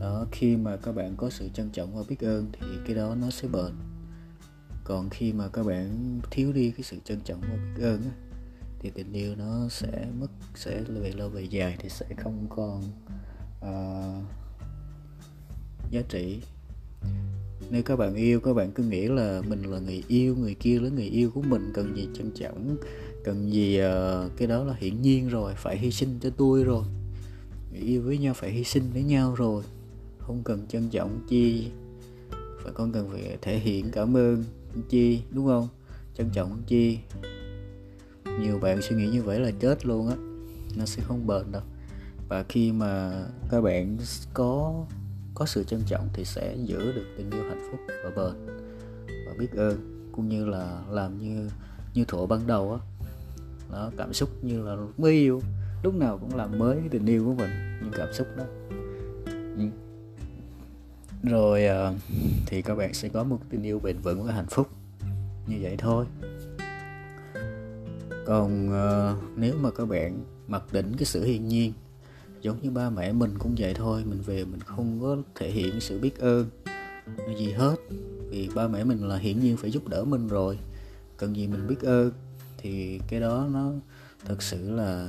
Đó 0.00 0.26
khi 0.32 0.56
mà 0.56 0.76
các 0.76 0.92
bạn 0.92 1.14
có 1.16 1.30
sự 1.30 1.48
trân 1.54 1.70
trọng 1.70 1.96
và 1.96 2.02
biết 2.08 2.20
ơn 2.20 2.46
thì 2.52 2.66
cái 2.86 2.94
đó 2.94 3.14
nó 3.14 3.30
sẽ 3.30 3.48
bền 3.48 3.72
còn 4.84 5.10
khi 5.10 5.32
mà 5.32 5.48
các 5.48 5.66
bạn 5.66 6.20
thiếu 6.30 6.52
đi 6.52 6.70
cái 6.70 6.82
sự 6.82 6.96
trân 7.04 7.20
trọng 7.20 7.40
và 7.40 7.56
biết 7.56 7.84
ơn 7.84 8.02
á, 8.02 8.10
thì 8.78 8.90
tình 8.90 9.12
yêu 9.12 9.34
nó 9.34 9.68
sẽ 9.68 10.06
mất 10.20 10.30
sẽ 10.54 10.80
về 10.80 11.12
lâu 11.12 11.28
về 11.28 11.42
dài 11.42 11.76
thì 11.78 11.88
sẽ 11.88 12.06
không 12.16 12.46
còn 12.48 12.82
uh, 13.60 14.24
giá 15.90 16.02
trị. 16.08 16.40
Nếu 17.70 17.82
các 17.82 17.96
bạn 17.96 18.14
yêu 18.14 18.40
các 18.40 18.54
bạn 18.54 18.72
cứ 18.72 18.82
nghĩ 18.82 19.08
là 19.08 19.42
mình 19.48 19.62
là 19.62 19.78
người 19.78 20.04
yêu 20.08 20.36
người 20.36 20.54
kia 20.54 20.80
là 20.80 20.88
người 20.88 21.04
yêu 21.04 21.30
của 21.34 21.42
mình 21.42 21.70
cần 21.74 21.96
gì 21.96 22.08
trân 22.14 22.30
trọng 22.30 22.76
cần 23.24 23.52
gì 23.52 23.80
uh, 23.80 24.30
cái 24.36 24.48
đó 24.48 24.64
là 24.64 24.74
hiển 24.78 25.02
nhiên 25.02 25.28
rồi 25.28 25.54
phải 25.56 25.78
hy 25.78 25.90
sinh 25.90 26.18
cho 26.20 26.30
tôi 26.30 26.64
rồi. 26.64 26.84
Người 27.72 27.80
yêu 27.80 28.02
với 28.02 28.18
nhau 28.18 28.34
phải 28.34 28.50
hy 28.50 28.64
sinh 28.64 28.90
với 28.92 29.02
nhau 29.02 29.34
rồi 29.34 29.64
không 30.18 30.42
cần 30.44 30.66
trân 30.66 30.88
trọng 30.90 31.26
chi 31.28 31.70
phải 32.62 32.72
con 32.74 32.92
cần 32.92 33.08
phải 33.10 33.36
thể 33.42 33.58
hiện 33.58 33.90
cảm 33.92 34.16
ơn 34.16 34.44
chi, 34.88 35.22
đúng 35.30 35.46
không? 35.46 35.68
Trân 36.14 36.30
trọng 36.30 36.62
chi. 36.66 36.98
Nhiều 38.40 38.58
bạn 38.58 38.82
suy 38.82 38.96
nghĩ 38.96 39.08
như 39.08 39.22
vậy 39.22 39.40
là 39.40 39.50
chết 39.60 39.86
luôn 39.86 40.08
á. 40.08 40.16
Nó 40.76 40.84
sẽ 40.84 41.02
không 41.02 41.26
bền 41.26 41.52
đâu. 41.52 41.62
Và 42.28 42.44
khi 42.48 42.72
mà 42.72 43.24
các 43.50 43.60
bạn 43.60 43.96
có 44.34 44.84
có 45.34 45.46
sự 45.46 45.64
trân 45.64 45.80
trọng 45.86 46.08
thì 46.12 46.24
sẽ 46.24 46.56
giữ 46.64 46.92
được 46.92 47.06
tình 47.16 47.30
yêu 47.30 47.42
hạnh 47.42 47.68
phúc 47.70 47.80
và 48.04 48.10
bền 48.16 48.46
và 49.26 49.32
biết 49.38 49.52
ơn, 49.56 50.08
cũng 50.12 50.28
như 50.28 50.46
là 50.46 50.82
làm 50.90 51.18
như 51.18 51.48
như 51.94 52.04
thuở 52.04 52.26
ban 52.26 52.46
đầu 52.46 52.72
á. 52.72 52.78
Nó 53.72 53.90
cảm 53.96 54.12
xúc 54.12 54.44
như 54.44 54.62
là 54.62 54.76
mới 54.98 55.12
yêu 55.12 55.40
lúc 55.82 55.94
nào 55.94 56.18
cũng 56.18 56.36
làm 56.36 56.58
mới 56.58 56.76
cái 56.76 56.88
tình 56.90 57.06
yêu 57.06 57.24
của 57.24 57.34
mình 57.34 57.50
những 57.82 57.92
cảm 57.96 58.12
xúc 58.12 58.26
đó 58.36 58.44
rồi 61.22 61.64
uh, 61.90 61.96
thì 62.46 62.62
các 62.62 62.74
bạn 62.74 62.94
sẽ 62.94 63.08
có 63.08 63.24
một 63.24 63.38
tình 63.50 63.62
yêu 63.62 63.78
bền 63.78 63.98
vững 63.98 64.22
và 64.22 64.32
hạnh 64.32 64.46
phúc. 64.50 64.68
Như 65.46 65.56
vậy 65.60 65.76
thôi. 65.78 66.06
Còn 68.26 68.68
uh, 68.68 69.38
nếu 69.38 69.54
mà 69.60 69.70
các 69.70 69.88
bạn 69.88 70.24
mặc 70.48 70.62
định 70.72 70.92
cái 70.98 71.04
sự 71.04 71.24
hiên 71.24 71.48
nhiên 71.48 71.72
giống 72.42 72.62
như 72.62 72.70
ba 72.70 72.90
mẹ 72.90 73.12
mình 73.12 73.38
cũng 73.38 73.54
vậy 73.58 73.74
thôi 73.74 74.02
mình 74.06 74.20
về 74.20 74.44
mình 74.44 74.60
không 74.60 74.98
có 75.00 75.16
thể 75.34 75.50
hiện 75.50 75.80
sự 75.80 75.98
biết 75.98 76.18
ơn 76.18 76.46
gì 77.38 77.52
hết. 77.52 77.76
Vì 78.30 78.48
ba 78.54 78.68
mẹ 78.68 78.84
mình 78.84 79.08
là 79.08 79.16
hiển 79.16 79.40
nhiên 79.40 79.56
phải 79.56 79.70
giúp 79.70 79.88
đỡ 79.88 80.04
mình 80.04 80.28
rồi. 80.28 80.58
Cần 81.16 81.36
gì 81.36 81.46
mình 81.46 81.66
biết 81.66 81.80
ơn? 81.82 82.12
Thì 82.58 83.00
cái 83.08 83.20
đó 83.20 83.48
nó 83.52 83.72
thật 84.24 84.42
sự 84.42 84.70
là 84.70 85.08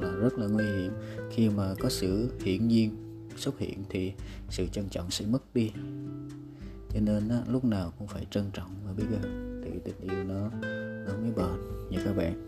là 0.00 0.10
rất 0.10 0.38
là 0.38 0.46
nguy 0.46 0.64
hiểm 0.64 0.92
khi 1.30 1.48
mà 1.48 1.74
có 1.80 1.88
sự 1.88 2.30
hiển 2.44 2.68
nhiên 2.68 3.09
xuất 3.40 3.58
hiện 3.58 3.84
thì 3.88 4.12
sự 4.50 4.66
trân 4.72 4.88
trọng 4.88 5.10
sẽ 5.10 5.26
mất 5.26 5.54
đi. 5.54 5.70
Cho 6.94 7.00
nên 7.00 7.28
á, 7.28 7.42
lúc 7.48 7.64
nào 7.64 7.92
cũng 7.98 8.08
phải 8.08 8.26
trân 8.30 8.50
trọng 8.52 8.70
và 8.86 8.92
biết 8.92 9.04
ơn 9.22 9.60
thì 9.64 9.70
tình 9.84 10.00
yêu 10.00 10.24
nó 10.24 10.50
nó 11.06 11.12
mới 11.22 11.32
bền 11.36 11.90
nha 11.90 12.02
các 12.04 12.16
bạn. 12.16 12.46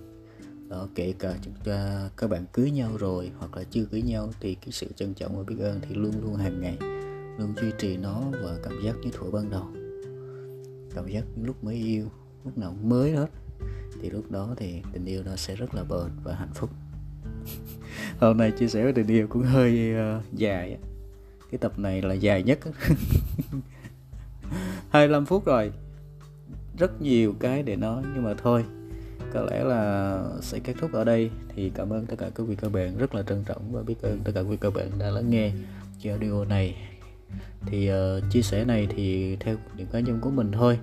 Đó 0.68 0.88
kể 0.94 1.14
cả 1.18 1.38
chúng 1.42 1.54
ta 1.64 2.10
các 2.16 2.30
bạn 2.30 2.44
cưới 2.52 2.70
nhau 2.70 2.96
rồi 2.98 3.30
hoặc 3.38 3.56
là 3.56 3.64
chưa 3.70 3.84
cưới 3.84 4.02
nhau 4.02 4.30
thì 4.40 4.54
cái 4.54 4.72
sự 4.72 4.88
trân 4.96 5.14
trọng 5.14 5.36
và 5.36 5.42
biết 5.42 5.56
ơn 5.60 5.80
thì 5.82 5.94
luôn 5.94 6.12
luôn 6.22 6.34
hàng 6.34 6.60
ngày 6.60 6.76
luôn 7.38 7.54
duy 7.60 7.70
trì 7.78 7.96
nó 7.96 8.22
và 8.42 8.58
cảm 8.62 8.82
giác 8.84 8.96
như 9.02 9.10
thuở 9.12 9.30
ban 9.30 9.50
đầu. 9.50 9.66
Cảm 10.94 11.08
giác 11.08 11.24
lúc 11.42 11.64
mới 11.64 11.74
yêu 11.74 12.08
lúc 12.44 12.58
nào 12.58 12.76
mới 12.82 13.12
hết 13.12 13.30
thì 14.00 14.10
lúc 14.10 14.30
đó 14.30 14.54
thì 14.56 14.82
tình 14.92 15.04
yêu 15.04 15.22
nó 15.22 15.36
sẽ 15.36 15.56
rất 15.56 15.74
là 15.74 15.84
bền 15.84 16.10
và 16.24 16.34
hạnh 16.34 16.52
phúc 16.54 16.70
hôm 18.26 18.36
nay 18.36 18.50
chia 18.50 18.68
sẻ 18.68 18.84
về 18.84 18.92
tình 18.92 19.06
yêu 19.06 19.26
cũng 19.26 19.42
hơi 19.42 19.94
uh, 20.16 20.24
dài 20.32 20.76
cái 21.50 21.58
tập 21.58 21.78
này 21.78 22.02
là 22.02 22.14
dài 22.14 22.42
nhất 22.42 22.58
25 24.90 25.26
phút 25.26 25.44
rồi. 25.44 25.72
Rất 26.78 27.02
nhiều 27.02 27.34
cái 27.40 27.62
để 27.62 27.76
nói 27.76 28.02
nhưng 28.14 28.24
mà 28.24 28.34
thôi. 28.42 28.64
Có 29.32 29.42
lẽ 29.50 29.64
là 29.64 30.22
sẽ 30.40 30.58
kết 30.58 30.74
thúc 30.80 30.92
ở 30.92 31.04
đây. 31.04 31.30
Thì 31.54 31.70
cảm 31.74 31.92
ơn 31.92 32.06
tất 32.06 32.16
cả 32.18 32.30
quý 32.36 32.44
vị 32.44 32.56
các 32.56 32.72
bạn 32.72 32.98
rất 32.98 33.14
là 33.14 33.22
trân 33.22 33.44
trọng 33.44 33.72
và 33.72 33.82
biết 33.82 34.02
ơn 34.02 34.20
tất 34.24 34.32
cả 34.34 34.40
quý 34.40 34.48
vị 34.48 34.56
các 34.60 34.74
bạn 34.74 34.90
đã 34.98 35.10
lắng 35.10 35.30
nghe 35.30 35.52
cái 36.02 36.12
audio 36.12 36.44
này. 36.44 36.76
Thì 37.66 37.90
uh, 37.92 38.22
chia 38.32 38.42
sẻ 38.42 38.64
này 38.64 38.88
thì 38.96 39.36
theo 39.36 39.56
những 39.76 39.86
cá 39.92 40.00
nhân 40.00 40.18
của 40.20 40.30
mình 40.30 40.52
thôi. 40.52 40.78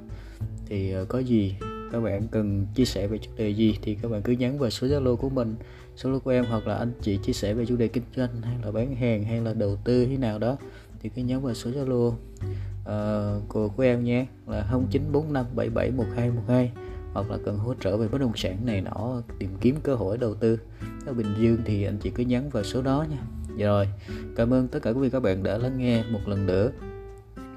Thì 0.65 0.95
uh, 1.01 1.07
có 1.09 1.19
gì 1.19 1.55
các 1.91 1.99
bạn 1.99 2.27
cần 2.31 2.65
chia 2.75 2.85
sẻ 2.85 3.07
về 3.07 3.17
chủ 3.17 3.31
đề 3.37 3.49
gì 3.49 3.77
thì 3.81 3.95
các 4.01 4.11
bạn 4.11 4.21
cứ 4.21 4.31
nhắn 4.31 4.59
vào 4.59 4.69
số 4.69 4.87
zalo 4.87 5.15
của 5.15 5.29
mình 5.29 5.55
số 5.99 6.09
zalo 6.09 6.19
của 6.19 6.31
em 6.31 6.45
hoặc 6.45 6.67
là 6.67 6.75
anh 6.75 6.91
chị 7.01 7.17
chia 7.17 7.33
sẻ 7.33 7.53
về 7.53 7.65
chủ 7.65 7.75
đề 7.75 7.87
kinh 7.87 8.03
doanh 8.15 8.41
hay 8.41 8.57
là 8.63 8.71
bán 8.71 8.95
hàng 8.95 9.23
hay 9.23 9.41
là 9.41 9.53
đầu 9.53 9.77
tư 9.83 10.05
thế 10.05 10.17
nào 10.17 10.39
đó 10.39 10.57
thì 10.99 11.09
cứ 11.09 11.21
nhắn 11.21 11.41
vào 11.41 11.53
số 11.53 11.71
zalo. 11.71 12.13
Ờ, 12.85 13.37
uh, 13.37 13.49
của 13.49 13.69
của 13.69 13.83
em 13.83 14.03
nhé 14.03 14.25
là 14.47 14.67
0945771212 14.71 16.67
hoặc 17.13 17.31
là 17.31 17.37
cần 17.45 17.57
hỗ 17.57 17.73
trợ 17.73 17.97
về 17.97 18.07
bất 18.07 18.21
động 18.21 18.31
sản 18.35 18.65
này 18.65 18.81
nọ 18.81 19.21
tìm 19.39 19.49
kiếm 19.61 19.75
cơ 19.83 19.95
hội 19.95 20.17
đầu 20.17 20.35
tư. 20.35 20.59
Ở 21.05 21.13
Bình 21.13 21.33
Dương 21.39 21.57
thì 21.65 21.83
anh 21.83 21.97
chị 21.97 22.09
cứ 22.09 22.23
nhắn 22.23 22.49
vào 22.49 22.63
số 22.63 22.81
đó 22.81 23.05
nha. 23.09 23.21
Dạ 23.57 23.67
rồi 23.67 23.87
cảm 24.35 24.53
ơn 24.53 24.67
tất 24.67 24.79
cả 24.81 24.89
quý 24.89 24.99
vị 24.99 25.09
các 25.09 25.19
bạn 25.19 25.43
đã 25.43 25.57
lắng 25.57 25.77
nghe 25.77 26.03
một 26.03 26.19
lần 26.25 26.45
nữa. 26.45 26.71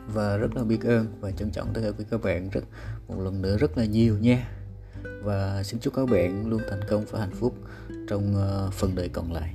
Và 0.07 0.37
rất 0.37 0.57
là 0.57 0.65
biết 0.65 0.83
ơn 0.85 1.07
và 1.21 1.31
trân 1.31 1.51
trọng 1.51 1.69
tất 1.75 1.81
cả 1.85 1.89
quý 1.89 1.95
vị 1.99 2.05
các 2.11 2.23
bạn 2.23 2.49
rất 2.51 2.65
một 3.09 3.21
lần 3.21 3.43
nữa 3.43 3.57
rất 3.59 3.79
là 3.79 3.85
nhiều 3.85 4.19
nha 4.19 4.49
và 5.23 5.63
xin 5.63 5.81
chúc 5.81 5.95
các 5.95 6.07
bạn 6.07 6.51
luôn 6.51 6.61
thành 6.71 6.81
công 6.89 7.05
và 7.11 7.21
hạnh 7.21 7.35
phúc 7.41 7.55
trong 8.09 8.35
ờ, 8.37 8.71
phần 8.73 8.95
đời 8.95 9.09
còn 9.09 9.33
lại. 9.33 9.55